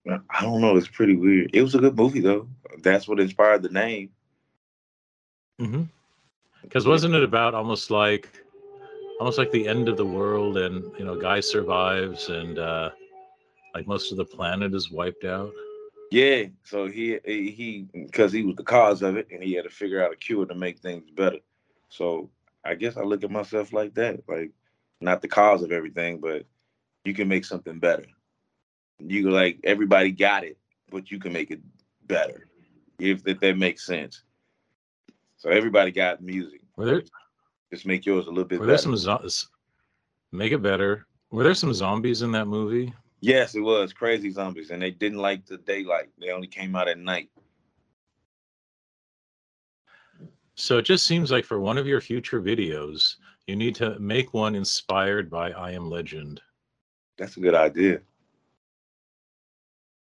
I 0.08 0.42
don't 0.42 0.62
know. 0.62 0.78
It's 0.78 0.88
pretty 0.88 1.16
weird. 1.16 1.50
It 1.54 1.62
was 1.62 1.76
a 1.76 1.80
good 1.80 1.98
movie 1.98 2.22
though. 2.22 2.48
That's 2.82 3.08
what 3.08 3.20
inspired 3.20 3.64
the 3.64 3.70
name. 3.70 4.12
Mm-hmm. 5.60 5.84
Because 6.62 6.86
wasn't 6.86 7.16
it 7.16 7.24
about 7.24 7.54
almost 7.54 7.92
like 7.92 8.30
almost 9.20 9.38
like 9.38 9.52
the 9.52 9.68
end 9.68 9.90
of 9.90 9.98
the 9.98 10.06
world 10.06 10.58
and 10.58 10.84
you 11.00 11.06
know 11.06 11.16
guy 11.16 11.40
survives 11.40 12.30
and 12.30 12.60
uh 12.60 12.92
like 13.74 13.88
most 13.88 14.12
of 14.12 14.18
the 14.18 14.26
planet 14.26 14.76
is 14.76 14.92
wiped 14.92 15.26
out 15.26 15.52
yeah 16.12 16.44
so 16.64 16.86
he 16.86 17.18
he 17.26 17.88
because 17.94 18.32
he 18.32 18.44
was 18.44 18.56
the 18.58 18.64
cause 18.64 19.02
of 19.02 19.18
it 19.18 19.28
and 19.32 19.42
he 19.42 19.54
had 19.54 19.64
to 19.64 19.72
figure 19.72 20.04
out 20.04 20.14
a 20.14 20.16
cure 20.16 20.46
to 20.46 20.54
make 20.54 20.78
things 20.78 21.10
better 21.10 21.40
so 21.90 22.30
i 22.64 22.76
guess 22.76 22.96
i 22.96 23.02
look 23.02 23.24
at 23.24 23.32
myself 23.32 23.74
like 23.74 23.92
that 23.96 24.20
like 24.28 24.52
not 25.02 25.22
the 25.22 25.28
cause 25.28 25.62
of 25.64 25.72
everything, 25.72 26.20
but 26.20 26.46
you 27.06 27.14
can 27.14 27.28
make 27.28 27.46
something 27.46 27.80
better. 27.80 28.06
You 29.00 29.30
like 29.30 29.60
everybody 29.64 30.12
got 30.12 30.44
it, 30.44 30.58
but 30.90 31.12
you 31.12 31.20
can 31.20 31.34
make 31.34 31.52
it 31.52 31.62
better. 32.06 32.48
If, 33.00 33.28
if 33.28 33.40
that 33.42 33.58
makes 33.58 33.86
sense. 33.86 34.24
So 35.48 35.54
everybody 35.54 35.92
got 35.92 36.22
music. 36.22 36.60
Were 36.76 36.86
there, 36.86 37.02
just 37.72 37.86
make 37.86 38.06
yours 38.06 38.28
a 38.28 38.30
little 38.30 38.44
bit 38.44 38.60
were 38.60 38.66
better. 38.66 38.90
there 38.90 38.98
some 38.98 39.48
make 40.34 40.52
it 40.52 40.62
better? 40.62 41.08
Were 41.32 41.46
there 41.46 41.54
some 41.54 41.74
zombies 41.74 42.22
in 42.22 42.34
that 42.34 42.48
movie? 42.48 42.94
Yes, 43.22 43.56
it 43.56 43.62
was 43.62 43.94
crazy 43.94 44.30
zombies, 44.30 44.72
and 44.72 44.82
they 44.82 44.92
didn't 44.92 45.20
like 45.20 45.46
the 45.46 45.58
daylight. 45.60 46.10
They 46.20 46.32
only 46.32 46.48
came 46.48 46.76
out 46.76 46.90
at 46.90 47.00
night. 47.00 47.30
So 50.56 50.80
it 50.80 50.82
just 50.82 51.08
seems 51.08 51.32
like 51.32 51.46
for 51.46 51.62
one 51.62 51.78
of 51.78 51.88
your 51.88 52.02
future 52.02 52.42
videos, 52.42 53.16
you 53.48 53.56
need 53.56 53.76
to 53.76 53.98
make 54.00 54.34
one 54.34 54.54
inspired 54.54 55.30
by 55.30 55.52
I 55.52 55.72
Am 55.72 55.90
Legend. 55.90 56.42
That's 57.18 57.38
a 57.38 57.40
good 57.40 57.56
idea. 57.56 58.02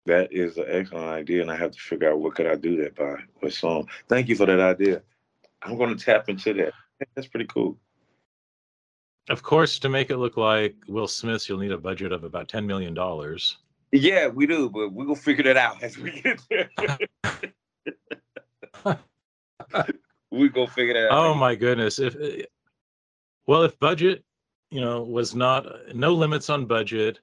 That 0.05 0.31
is 0.31 0.57
an 0.57 0.65
excellent 0.67 1.07
idea, 1.07 1.41
and 1.41 1.49
I 1.49 1.55
have 1.55 1.71
to 1.71 1.79
figure 1.79 2.11
out 2.11 2.19
what 2.19 2.35
could 2.35 2.45
I 2.45 2.53
do 2.53 2.77
that 2.83 2.95
by, 2.95 3.15
what 3.39 3.53
song. 3.53 3.89
Thank 4.07 4.29
you 4.29 4.35
for 4.35 4.45
that 4.45 4.59
idea. 4.59 5.01
I'm 5.63 5.77
going 5.77 5.95
to 5.95 6.03
tap 6.03 6.29
into 6.29 6.53
that. 6.55 6.73
That's 7.15 7.27
pretty 7.27 7.47
cool. 7.47 7.77
Of 9.29 9.43
course, 9.43 9.79
to 9.79 9.89
make 9.89 10.09
it 10.09 10.17
look 10.17 10.35
like 10.37 10.75
Will 10.87 11.07
Smith, 11.07 11.47
you'll 11.47 11.59
need 11.59 11.71
a 11.71 11.77
budget 11.77 12.11
of 12.11 12.23
about 12.23 12.49
ten 12.49 12.65
million 12.65 12.93
dollars. 12.93 13.57
Yeah, 13.91 14.27
we 14.27 14.47
do, 14.47 14.69
but 14.69 14.93
we 14.93 15.05
will 15.05 15.15
figure 15.15 15.43
that 15.43 15.57
out 15.57 15.83
as 15.83 15.97
we 15.97 16.21
get 16.21 16.41
there. 16.49 16.69
we 20.31 20.49
go 20.49 20.65
figure 20.65 20.93
that 20.93 21.11
out. 21.11 21.25
Oh 21.25 21.33
my 21.33 21.55
goodness! 21.55 21.99
If 21.99 22.15
well, 23.45 23.63
if 23.63 23.77
budget, 23.79 24.23
you 24.71 24.81
know, 24.81 25.03
was 25.03 25.35
not 25.35 25.65
no 25.93 26.13
limits 26.13 26.49
on 26.49 26.65
budget. 26.65 27.19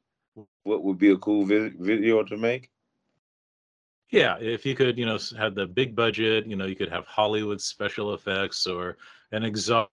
What 0.62 0.85
would 0.85 0.98
be 0.98 1.11
a 1.11 1.16
cool 1.16 1.46
vi- 1.46 1.72
video 1.79 2.22
to 2.22 2.37
make? 2.37 2.70
Yeah, 4.11 4.38
if 4.40 4.64
you 4.64 4.75
could, 4.75 4.97
you 4.99 5.05
know, 5.05 5.18
have 5.37 5.55
the 5.55 5.66
big 5.66 5.94
budget, 5.94 6.47
you 6.47 6.57
know, 6.57 6.64
you 6.66 6.77
could 6.77 6.90
have 6.90 7.05
Hollywood 7.07 7.61
special 7.61 8.14
effects 8.14 8.66
or 8.66 8.97
an 9.33 9.44
exotic 9.44 9.90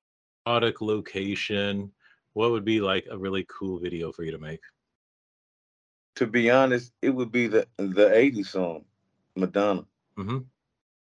location. 0.79 1.91
What 2.33 2.51
would 2.51 2.63
be 2.63 2.79
like 2.79 3.07
a 3.11 3.17
really 3.17 3.45
cool 3.49 3.79
video 3.79 4.11
for 4.11 4.23
you 4.23 4.31
to 4.31 4.37
make? 4.37 4.61
To 6.15 6.27
be 6.27 6.49
honest, 6.49 6.93
it 7.01 7.09
would 7.09 7.31
be 7.31 7.47
the 7.47 7.67
the 7.77 8.09
'80s 8.09 8.47
song, 8.47 8.85
Madonna. 9.35 9.85
Mm-hmm. 10.17 10.39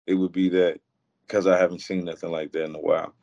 It 0.07 0.15
would 0.15 0.33
be 0.33 0.49
that 0.49 0.81
because 1.25 1.47
I 1.47 1.57
haven't 1.57 1.79
seen 1.79 2.03
nothing 2.03 2.31
like 2.31 2.51
that 2.51 2.65
in 2.65 2.75
a 2.75 2.79
while. 2.79 3.13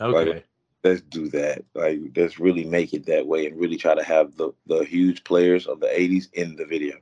Okay. 0.00 0.32
Like, 0.32 0.46
let's 0.82 1.02
do 1.02 1.28
that. 1.28 1.62
Like 1.74 2.00
let's 2.16 2.38
really 2.40 2.64
make 2.64 2.94
it 2.94 3.04
that 3.04 3.26
way 3.26 3.46
and 3.46 3.60
really 3.60 3.76
try 3.76 3.94
to 3.94 4.02
have 4.02 4.34
the 4.36 4.52
the 4.66 4.80
huge 4.80 5.24
players 5.24 5.66
of 5.66 5.80
the 5.80 5.88
80s 5.88 6.28
in 6.32 6.56
the 6.56 6.64
video. 6.64 6.96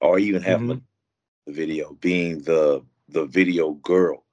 Or 0.00 0.18
even 0.18 0.42
have 0.42 0.60
mm-hmm. 0.60 0.78
the 1.46 1.52
video 1.52 1.96
being 2.00 2.42
the 2.42 2.84
the 3.08 3.26
video 3.26 3.72
girl, 3.72 4.24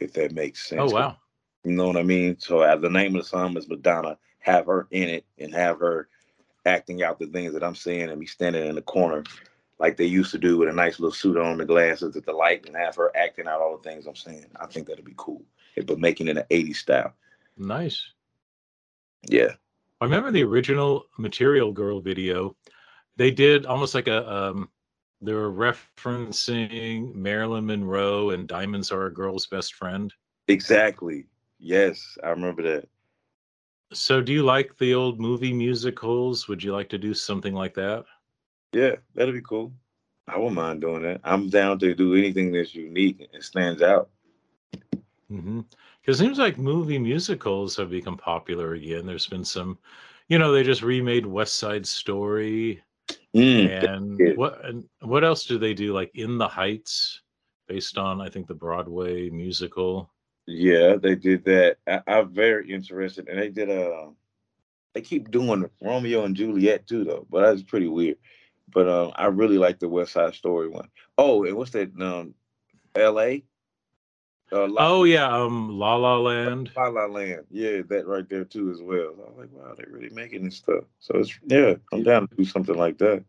if 0.00 0.12
that 0.14 0.32
makes 0.32 0.68
sense. 0.68 0.92
Oh 0.92 0.94
wow. 0.94 1.16
You 1.64 1.72
know 1.72 1.86
what 1.86 1.96
I 1.96 2.02
mean? 2.02 2.38
So 2.38 2.62
as 2.62 2.80
the 2.80 2.90
name 2.90 3.16
of 3.16 3.22
the 3.22 3.28
song 3.28 3.56
is 3.56 3.68
Madonna, 3.68 4.18
have 4.40 4.66
her 4.66 4.86
in 4.90 5.08
it 5.08 5.24
and 5.38 5.52
have 5.54 5.80
her 5.80 6.08
acting 6.64 7.02
out 7.02 7.18
the 7.18 7.26
things 7.26 7.52
that 7.54 7.64
I'm 7.64 7.74
saying 7.74 8.08
and 8.10 8.20
be 8.20 8.26
standing 8.26 8.66
in 8.66 8.74
the 8.74 8.82
corner 8.82 9.24
like 9.78 9.96
they 9.96 10.06
used 10.06 10.30
to 10.30 10.38
do 10.38 10.58
with 10.58 10.68
a 10.68 10.72
nice 10.72 10.98
little 10.98 11.12
suit 11.12 11.36
on, 11.36 11.58
the 11.58 11.64
glasses 11.64 12.16
at 12.16 12.24
the 12.24 12.32
light, 12.32 12.66
and 12.66 12.76
have 12.76 12.96
her 12.96 13.14
acting 13.16 13.46
out 13.46 13.60
all 13.60 13.76
the 13.76 13.88
things 13.88 14.06
I'm 14.06 14.16
saying. 14.16 14.46
I 14.58 14.66
think 14.66 14.86
that'd 14.86 15.04
be 15.04 15.14
cool 15.16 15.42
but 15.84 15.98
making 15.98 16.28
it 16.28 16.36
an 16.36 16.44
80s 16.50 16.76
style. 16.76 17.12
Nice. 17.56 18.10
Yeah. 19.28 19.52
I 20.00 20.04
remember 20.04 20.30
the 20.30 20.44
original 20.44 21.06
Material 21.18 21.72
Girl 21.72 22.00
video. 22.00 22.56
They 23.16 23.30
did 23.30 23.66
almost 23.66 23.94
like 23.94 24.08
a 24.08 24.30
um 24.30 24.68
they 25.20 25.32
were 25.32 25.52
referencing 25.52 27.14
Marilyn 27.14 27.66
Monroe 27.66 28.30
and 28.30 28.46
Diamonds 28.46 28.92
Are 28.92 29.06
a 29.06 29.12
Girl's 29.12 29.46
Best 29.46 29.74
Friend. 29.74 30.12
Exactly. 30.48 31.26
Yes, 31.58 32.18
I 32.22 32.28
remember 32.30 32.62
that. 32.62 32.88
So, 33.92 34.20
do 34.20 34.32
you 34.32 34.42
like 34.42 34.76
the 34.78 34.94
old 34.94 35.20
movie 35.20 35.52
musicals? 35.52 36.48
Would 36.48 36.62
you 36.62 36.72
like 36.72 36.88
to 36.90 36.98
do 36.98 37.14
something 37.14 37.54
like 37.54 37.74
that? 37.74 38.04
Yeah, 38.72 38.96
that'd 39.14 39.34
be 39.34 39.40
cool. 39.40 39.72
I 40.28 40.36
wouldn't 40.36 40.56
mind 40.56 40.80
doing 40.80 41.02
that. 41.02 41.20
I'm 41.22 41.48
down 41.48 41.78
to 41.78 41.94
do 41.94 42.14
anything 42.14 42.50
that's 42.52 42.74
unique 42.74 43.28
and 43.32 43.42
stands 43.42 43.82
out. 43.82 44.10
Mm-hmm. 45.30 45.60
Because 46.00 46.20
it 46.20 46.24
seems 46.24 46.38
like 46.38 46.58
movie 46.58 46.98
musicals 46.98 47.76
have 47.76 47.90
become 47.90 48.16
popular 48.16 48.74
again. 48.74 49.06
There's 49.06 49.26
been 49.26 49.44
some, 49.44 49.78
you 50.28 50.38
know, 50.38 50.52
they 50.52 50.62
just 50.62 50.82
remade 50.82 51.26
West 51.26 51.56
Side 51.56 51.86
Story, 51.86 52.82
Mm, 53.36 53.94
and 53.94 54.36
what 54.38 54.64
and 54.64 54.84
what 55.00 55.22
else 55.24 55.44
do 55.44 55.58
they 55.58 55.74
do? 55.74 55.92
Like 55.92 56.10
In 56.14 56.38
the 56.38 56.48
Heights, 56.48 57.20
based 57.68 57.98
on 57.98 58.20
I 58.20 58.30
think 58.30 58.46
the 58.46 58.54
Broadway 58.54 59.28
musical. 59.28 60.10
yeah, 60.46 60.96
they 60.96 61.14
did 61.16 61.44
that. 61.44 61.76
I, 61.86 62.00
I'm 62.06 62.32
very 62.32 62.72
interested, 62.72 63.28
and 63.28 63.38
they 63.38 63.50
did 63.50 63.68
a. 63.68 64.10
They 64.94 65.02
keep 65.02 65.30
doing 65.30 65.68
Romeo 65.82 66.24
and 66.24 66.34
Juliet 66.34 66.86
too, 66.86 67.04
though, 67.04 67.26
but 67.28 67.42
that's 67.42 67.62
pretty 67.62 67.88
weird. 67.88 68.16
But 68.72 68.88
um, 68.88 69.12
I 69.14 69.26
really 69.26 69.58
like 69.58 69.78
the 69.78 69.88
West 69.88 70.12
Side 70.12 70.34
Story 70.34 70.68
one. 70.68 70.88
Oh, 71.18 71.44
and 71.44 71.54
what's 71.56 71.72
that? 71.72 71.90
Um, 72.00 72.34
L.A. 72.94 73.44
Uh, 74.52 74.68
La, 74.68 74.88
Oh 74.88 75.04
yeah, 75.04 75.26
um, 75.28 75.78
La 75.78 75.96
La 75.96 76.16
Land. 76.18 76.70
La 76.76 76.86
La 76.88 77.06
Land. 77.06 77.46
Yeah, 77.50 77.82
that 77.88 78.06
right 78.06 78.28
there 78.28 78.44
too 78.44 78.70
as 78.70 78.80
well. 78.80 79.14
So 79.16 79.24
I 79.24 79.28
was 79.30 79.38
like, 79.38 79.52
wow, 79.52 79.74
they're 79.76 79.88
really 79.90 80.14
making 80.14 80.44
this 80.44 80.56
stuff. 80.56 80.84
So 81.00 81.18
it's 81.18 81.38
yeah, 81.46 81.74
I'm 81.92 82.02
down 82.02 82.28
to 82.28 82.34
do 82.36 82.44
something 82.44 82.76
like 82.76 82.98
that. 82.98 83.24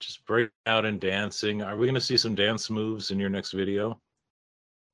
Just 0.00 0.24
break 0.26 0.50
out 0.66 0.84
and 0.84 1.00
dancing. 1.00 1.62
Are 1.62 1.76
we 1.76 1.86
going 1.86 1.94
to 1.94 2.00
see 2.00 2.16
some 2.16 2.34
dance 2.34 2.70
moves 2.70 3.10
in 3.10 3.18
your 3.18 3.28
next 3.30 3.52
video? 3.52 4.00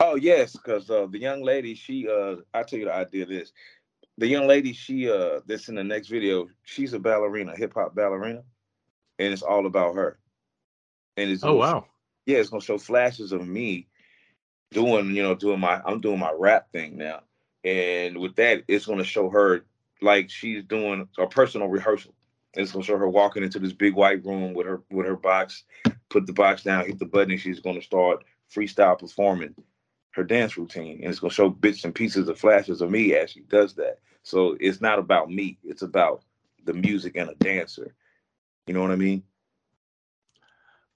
Oh 0.01 0.17
yes, 0.17 0.53
because 0.53 0.91
uh, 0.91 1.07
the 1.11 1.19
young 1.19 1.43
lady, 1.43 1.75
she 1.75 2.09
uh, 2.09 2.37
I 2.53 2.63
tell 2.63 2.79
you 2.79 2.85
the 2.87 2.95
idea 2.95 3.23
of 3.23 3.29
this. 3.29 3.53
The 4.19 4.27
young 4.27 4.47
lady, 4.47 4.73
she 4.73 5.11
uh, 5.11 5.41
that's 5.47 5.69
in 5.69 5.75
the 5.75 5.85
next 5.85 6.09
video, 6.09 6.49
she's 6.65 6.93
a 6.93 6.99
ballerina, 6.99 7.55
hip 7.57 7.75
hop 7.75 7.95
ballerina, 7.95 8.43
and 9.19 9.33
it's 9.33 9.43
all 9.43 9.67
about 9.67 9.95
her. 9.95 10.19
And 11.17 11.31
it's 11.31 11.45
Oh 11.45 11.55
wow. 11.55 11.87
yeah, 12.27 12.39
it's 12.39 12.51
gonna 12.51 12.63
show 12.63 12.79
flashes 12.79 13.33
of 13.33 13.47
me 13.47 13.89
doing, 14.73 15.15
you 15.15 15.23
know, 15.23 15.35
doing 15.35 15.61
my 15.61 15.81
I'm 15.85 16.01
doing 16.01 16.19
my 16.19 16.33
rap 16.37 16.71
thing 16.73 16.97
now. 16.97 17.21
And 17.65 18.19
with 18.19 18.37
that, 18.37 18.63
it's 18.69 18.87
gonna 18.87 19.05
show 19.05 19.29
her 19.31 19.65
like 20.03 20.31
she's 20.31 20.65
doing 20.65 21.09
a 21.19 21.27
personal 21.27 21.69
rehearsal. 21.69 22.15
It's 22.55 22.73
gonna 22.73 22.85
show 22.85 22.97
her 22.97 23.09
walking 23.09 23.43
into 23.43 23.59
this 23.59 23.73
big 23.73 23.95
white 23.95 24.25
room 24.25 24.55
with 24.55 24.67
her 24.67 24.83
with 24.91 25.07
her 25.07 25.17
box, 25.17 25.65
put 26.09 26.27
the 26.27 26.33
box 26.33 26.63
down, 26.63 26.87
hit 26.87 26.99
the 26.99 27.07
button, 27.07 27.33
and 27.33 27.41
she's 27.41 27.61
gonna 27.61 27.83
start 27.83 28.25
freestyle 28.55 28.99
performing 28.99 29.55
her 30.13 30.25
dance 30.25 30.57
routine. 30.57 31.01
And 31.01 31.11
it's 31.11 31.21
gonna 31.21 31.33
show 31.33 31.49
bits 31.49 31.85
and 31.85 31.95
pieces 31.95 32.29
of 32.29 32.39
flashes 32.39 32.81
of 32.81 32.91
me 32.91 33.15
as 33.15 33.31
she 33.31 33.41
does 33.41 33.75
that. 33.75 33.99
So 34.23 34.57
it's 34.61 34.81
not 34.81 34.99
about 34.99 35.31
me, 35.31 35.59
it's 35.63 35.83
about 35.83 36.23
the 36.65 36.75
music 36.75 37.17
and 37.17 37.31
a 37.31 37.35
dancer. 37.37 37.95
You 38.67 38.75
know 38.75 38.83
what 38.83 38.91
I 38.91 38.97
mean? 38.97 39.23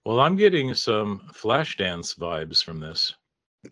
Well, 0.05 0.21
I'm 0.21 0.37
getting 0.37 0.75
some 0.75 1.29
flash 1.33 1.77
dance 1.77 2.15
vibes 2.15 2.65
from 2.65 2.81
this. 2.81 3.15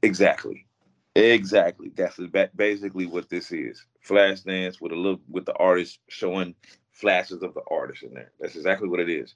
Exactly. 0.03 0.67
Exactly. 1.15 1.91
That's 1.97 2.19
basically 2.55 3.07
what 3.07 3.29
this 3.29 3.51
is. 3.53 3.85
Flash 4.03 4.41
dance 4.41 4.81
with 4.81 4.93
a 4.93 4.97
look 4.97 5.21
with 5.29 5.47
the 5.47 5.55
artist 5.55 5.99
showing 6.09 6.55
flashes 6.93 7.43
of 7.43 7.55
the 7.55 7.63
artist 7.71 8.03
in 8.05 8.15
there. 8.15 8.33
That's 8.41 8.57
exactly 8.57 8.89
what 8.89 9.01
it 9.01 9.09
is. 9.09 9.35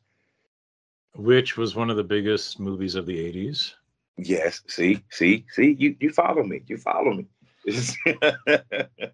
which 1.17 1.57
was 1.57 1.75
one 1.75 1.91
of 1.91 1.97
the 1.97 2.05
biggest 2.05 2.59
movies 2.61 2.95
of 2.95 3.07
the 3.07 3.17
80s. 3.19 3.75
Yes. 4.19 4.63
See, 4.69 5.03
see, 5.11 5.45
see, 5.51 5.77
you 5.79 5.97
you 6.01 6.11
follow 6.11 6.43
me. 6.45 6.63
You 6.67 6.77
follow 6.79 7.15
me. 7.15 7.27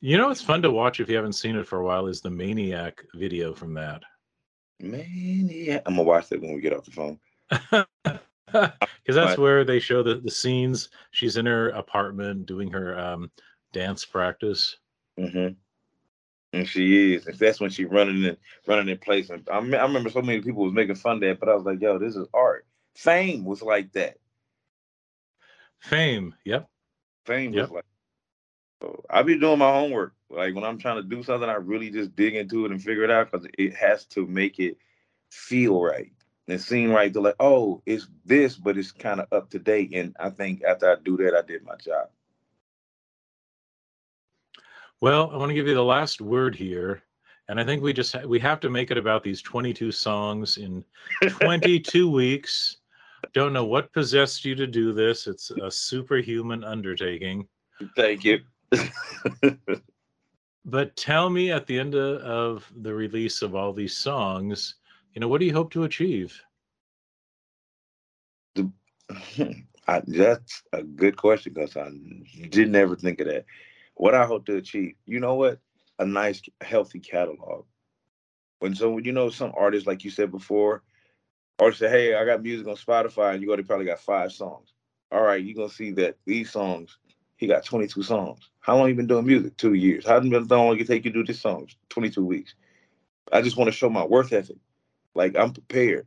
You 0.00 0.16
know, 0.16 0.30
it's 0.30 0.42
fun 0.42 0.62
to 0.62 0.70
watch 0.70 1.00
if 1.00 1.08
you 1.08 1.16
haven't 1.16 1.32
seen 1.32 1.56
it 1.56 1.66
for 1.66 1.78
a 1.80 1.84
while. 1.84 2.06
Is 2.06 2.20
the 2.20 2.30
Maniac 2.30 3.04
video 3.14 3.52
from 3.52 3.74
that? 3.74 4.02
Man, 4.80 5.48
yeah. 5.50 5.80
I'm 5.86 5.94
gonna 5.94 6.04
watch 6.04 6.28
that 6.28 6.40
when 6.40 6.54
we 6.54 6.60
get 6.60 6.72
off 6.72 6.84
the 6.84 6.90
phone. 6.92 7.18
Because 9.02 9.16
that's 9.16 9.30
Right. 9.30 9.38
where 9.38 9.64
they 9.64 9.78
show 9.80 10.02
the, 10.02 10.16
the 10.16 10.30
scenes. 10.30 10.90
She's 11.10 11.36
in 11.36 11.46
her 11.46 11.70
apartment 11.70 12.46
doing 12.46 12.70
her 12.72 12.98
um, 12.98 13.30
dance 13.72 14.04
practice. 14.04 14.76
hmm 15.18 15.48
And 16.52 16.68
she 16.68 17.14
is. 17.14 17.26
And 17.26 17.38
that's 17.38 17.60
when 17.60 17.70
she 17.70 17.84
running 17.84 18.22
in 18.24 18.36
running 18.66 18.88
in 18.88 18.98
place. 18.98 19.30
And 19.30 19.48
I, 19.50 19.60
me- 19.60 19.78
I 19.78 19.84
remember 19.84 20.10
so 20.10 20.22
many 20.22 20.40
people 20.40 20.64
was 20.64 20.72
making 20.72 20.96
fun 20.96 21.16
of 21.16 21.20
that, 21.22 21.40
but 21.40 21.48
I 21.48 21.54
was 21.54 21.64
like, 21.64 21.80
yo, 21.80 21.98
this 21.98 22.16
is 22.16 22.26
art. 22.34 22.66
Fame 22.94 23.44
was 23.44 23.62
like 23.62 23.92
that. 23.92 24.18
Fame. 25.80 26.34
Yep. 26.44 26.68
Fame 27.26 27.52
Yep. 27.52 27.68
was 27.68 27.70
like. 27.70 27.84
So 28.82 29.04
I 29.10 29.22
be 29.22 29.38
doing 29.38 29.58
my 29.58 29.72
homework. 29.72 30.14
Like 30.30 30.54
when 30.54 30.64
I'm 30.64 30.78
trying 30.78 30.96
to 30.96 31.02
do 31.02 31.22
something, 31.22 31.48
I 31.48 31.54
really 31.54 31.90
just 31.90 32.14
dig 32.16 32.34
into 32.34 32.64
it 32.64 32.72
and 32.72 32.82
figure 32.82 33.04
it 33.04 33.10
out 33.10 33.30
because 33.30 33.46
it 33.58 33.74
has 33.74 34.04
to 34.06 34.26
make 34.26 34.58
it 34.58 34.78
feel 35.30 35.82
right 35.82 36.12
and 36.48 36.60
seem 36.60 36.90
right. 36.90 37.12
To 37.12 37.20
like, 37.20 37.36
oh, 37.40 37.82
it's 37.86 38.08
this, 38.24 38.56
but 38.56 38.76
it's 38.76 38.92
kind 38.92 39.20
of 39.20 39.32
up 39.32 39.50
to 39.50 39.58
date. 39.58 39.94
And 39.94 40.16
I 40.18 40.30
think 40.30 40.62
after 40.64 40.90
I 40.90 40.96
do 41.02 41.16
that, 41.18 41.34
I 41.34 41.42
did 41.42 41.64
my 41.64 41.76
job. 41.76 42.08
Well, 45.00 45.30
I 45.32 45.36
want 45.36 45.50
to 45.50 45.54
give 45.54 45.68
you 45.68 45.74
the 45.74 45.84
last 45.84 46.20
word 46.20 46.56
here. 46.56 47.02
And 47.48 47.58
I 47.60 47.64
think 47.64 47.82
we 47.82 47.92
just 47.92 48.12
ha- 48.12 48.26
we 48.26 48.38
have 48.40 48.60
to 48.60 48.68
make 48.68 48.90
it 48.90 48.98
about 48.98 49.22
these 49.22 49.40
22 49.40 49.92
songs 49.92 50.58
in 50.58 50.84
22 51.28 52.10
weeks. 52.10 52.78
Don't 53.32 53.52
know 53.52 53.64
what 53.64 53.92
possessed 53.92 54.44
you 54.44 54.54
to 54.54 54.66
do 54.66 54.92
this. 54.92 55.26
It's 55.26 55.50
a 55.50 55.70
superhuman 55.70 56.64
undertaking. 56.64 57.46
Thank 57.96 58.24
you. 58.24 58.40
But 60.68 60.94
tell 60.96 61.30
me 61.30 61.50
at 61.50 61.66
the 61.66 61.78
end 61.78 61.94
of, 61.94 62.20
of 62.20 62.72
the 62.82 62.92
release 62.92 63.40
of 63.40 63.54
all 63.54 63.72
these 63.72 63.96
songs, 63.96 64.74
you 65.18 65.20
know, 65.20 65.26
what 65.26 65.40
do 65.40 65.46
you 65.46 65.52
hope 65.52 65.72
to 65.72 65.82
achieve? 65.82 66.40
I, 69.88 70.02
that's 70.06 70.62
a 70.72 70.84
good 70.84 71.16
question 71.16 71.54
because 71.54 71.76
I 71.76 71.90
didn't 72.48 72.76
ever 72.76 72.94
think 72.94 73.20
of 73.20 73.26
that. 73.26 73.44
What 73.96 74.14
I 74.14 74.26
hope 74.26 74.46
to 74.46 74.58
achieve, 74.58 74.94
you 75.06 75.18
know 75.18 75.34
what? 75.34 75.58
A 75.98 76.06
nice, 76.06 76.40
healthy 76.60 77.00
catalog. 77.00 77.64
When 78.60 78.76
so, 78.76 78.98
you 78.98 79.10
know, 79.10 79.28
some 79.28 79.52
artists, 79.56 79.88
like 79.88 80.04
you 80.04 80.10
said 80.12 80.30
before, 80.30 80.84
or 81.58 81.72
say, 81.72 81.88
"Hey, 81.88 82.14
I 82.14 82.24
got 82.24 82.44
music 82.44 82.68
on 82.68 82.76
Spotify," 82.76 83.34
and 83.34 83.42
you 83.42 83.48
already 83.48 83.64
probably 83.64 83.86
got 83.86 83.98
five 83.98 84.30
songs. 84.30 84.72
All 85.10 85.22
right, 85.22 85.42
you're 85.44 85.56
gonna 85.56 85.68
see 85.68 85.90
that 85.94 86.16
these 86.26 86.52
songs, 86.52 86.96
he 87.38 87.48
got 87.48 87.64
22 87.64 88.04
songs. 88.04 88.50
How 88.60 88.76
long 88.76 88.88
you 88.88 88.94
been 88.94 89.08
doing 89.08 89.26
music? 89.26 89.56
Two 89.56 89.74
years. 89.74 90.06
How 90.06 90.20
long 90.20 90.78
it 90.78 90.86
take 90.86 91.04
you 91.04 91.10
to 91.10 91.18
do 91.18 91.24
these 91.24 91.40
songs? 91.40 91.74
22 91.88 92.24
weeks. 92.24 92.54
I 93.32 93.42
just 93.42 93.56
want 93.56 93.66
to 93.66 93.76
show 93.76 93.90
my 93.90 94.04
worth 94.04 94.32
ethic. 94.32 94.58
Like 95.14 95.36
I'm 95.36 95.52
prepared, 95.52 96.06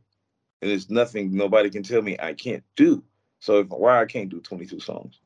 and 0.60 0.70
there's 0.70 0.90
nothing 0.90 1.34
nobody 1.34 1.70
can 1.70 1.82
tell 1.82 2.02
me 2.02 2.16
I 2.20 2.34
can't 2.34 2.64
do. 2.76 3.02
So 3.40 3.58
if, 3.60 3.68
why 3.68 4.00
I 4.00 4.06
can't 4.06 4.28
do 4.28 4.40
22 4.40 4.80
songs? 4.80 5.18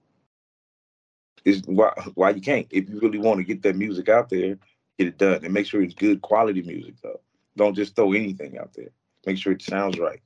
Is 1.45 1.63
why 1.67 1.93
why 2.15 2.31
you 2.31 2.41
can't? 2.41 2.67
If 2.71 2.89
you 2.89 2.99
really 3.01 3.19
want 3.19 3.39
to 3.39 3.45
get 3.45 3.63
that 3.63 3.77
music 3.77 4.09
out 4.09 4.29
there, 4.29 4.59
get 4.99 5.09
it 5.09 5.19
done, 5.19 5.45
and 5.45 5.55
make 5.55 5.67
sure 5.67 5.83
it's 5.83 5.95
good 5.95 6.23
quality 6.23 6.63
music 6.63 6.95
though. 7.03 7.21
Don't 7.57 7.75
just 7.75 7.95
throw 7.95 8.13
anything 8.13 8.59
out 8.59 8.75
there. 8.75 8.91
Make 9.27 9.39
sure 9.39 9.53
it 9.53 9.63
sounds 9.63 9.99
right 9.99 10.21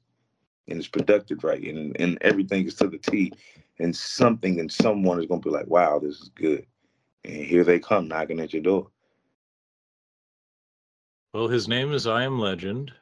and 0.71 0.79
it's 0.79 0.89
productive 0.89 1.45
right, 1.45 1.63
and 1.63 1.97
and 2.01 2.19
everything 2.21 2.67
is 2.67 2.75
to 2.77 2.89
the 2.89 2.99
T. 2.99 3.33
And 3.79 3.97
something 3.97 4.61
and 4.61 4.71
someone 4.71 5.19
is 5.21 5.27
gonna 5.27 5.41
be 5.41 5.51
like, 5.51 5.67
wow, 5.67 5.99
this 5.99 6.21
is 6.21 6.31
good. 6.35 6.67
And 7.25 7.45
here 7.45 7.65
they 7.65 7.79
come 7.79 8.09
knocking 8.09 8.41
at 8.41 8.53
your 8.53 8.63
door. 8.63 8.89
Well, 11.33 11.49
his 11.49 11.67
name 11.67 11.93
is 11.93 12.07
I 12.07 12.25
Am 12.25 12.39
Legend. 12.39 12.93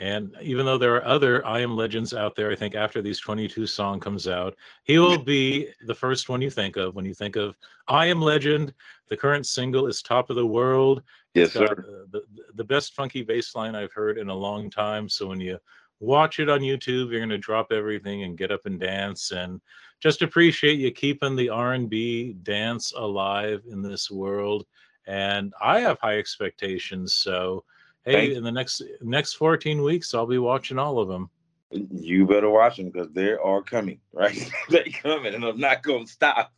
And 0.00 0.36
even 0.40 0.64
though 0.64 0.78
there 0.78 0.94
are 0.94 1.04
other 1.04 1.44
I 1.44 1.60
Am 1.60 1.74
Legends 1.74 2.14
out 2.14 2.36
there, 2.36 2.52
I 2.52 2.54
think 2.54 2.76
after 2.76 3.02
these 3.02 3.18
22 3.18 3.66
song 3.66 3.98
comes 3.98 4.28
out, 4.28 4.56
he 4.84 4.98
will 4.98 5.18
be 5.18 5.68
the 5.86 5.94
first 5.94 6.28
one 6.28 6.40
you 6.40 6.50
think 6.50 6.76
of 6.76 6.94
when 6.94 7.04
you 7.04 7.14
think 7.14 7.34
of 7.34 7.56
I 7.88 8.06
Am 8.06 8.22
Legend. 8.22 8.72
The 9.08 9.16
current 9.16 9.44
single 9.46 9.88
is 9.88 10.00
Top 10.00 10.30
of 10.30 10.36
the 10.36 10.46
World. 10.46 11.02
Yes, 11.34 11.52
sir. 11.52 11.64
uh, 11.66 12.06
the, 12.10 12.22
the 12.54 12.64
best 12.64 12.94
funky 12.94 13.22
bass 13.22 13.56
line 13.56 13.74
I've 13.74 13.92
heard 13.92 14.18
in 14.18 14.28
a 14.28 14.34
long 14.34 14.70
time. 14.70 15.08
So 15.08 15.26
when 15.26 15.40
you 15.40 15.58
watch 15.98 16.38
it 16.38 16.48
on 16.48 16.60
YouTube, 16.60 17.10
you're 17.10 17.20
going 17.20 17.28
to 17.30 17.38
drop 17.38 17.72
everything 17.72 18.22
and 18.22 18.38
get 18.38 18.52
up 18.52 18.66
and 18.66 18.78
dance 18.78 19.32
and 19.32 19.60
just 20.00 20.22
appreciate 20.22 20.78
you 20.78 20.92
keeping 20.92 21.34
the 21.34 21.48
R&B 21.48 22.36
dance 22.44 22.92
alive 22.96 23.62
in 23.68 23.82
this 23.82 24.10
world. 24.10 24.64
And 25.06 25.52
I 25.60 25.80
have 25.80 25.98
high 25.98 26.18
expectations. 26.18 27.14
So 27.14 27.64
hey, 28.08 28.34
in 28.34 28.42
the 28.42 28.52
next 28.52 28.82
next 29.00 29.34
14 29.34 29.82
weeks, 29.82 30.14
I'll 30.14 30.26
be 30.26 30.38
watching 30.38 30.78
all 30.78 30.98
of 30.98 31.08
them. 31.08 31.30
You 31.70 32.26
better 32.26 32.48
watch 32.48 32.78
them 32.78 32.90
because 32.90 33.10
they 33.12 33.32
are 33.32 33.62
coming, 33.62 34.00
right? 34.12 34.50
They're 34.70 34.84
coming, 34.84 35.34
and 35.34 35.44
I'm 35.44 35.60
not 35.60 35.82
gonna 35.82 36.06
stop. 36.06 36.52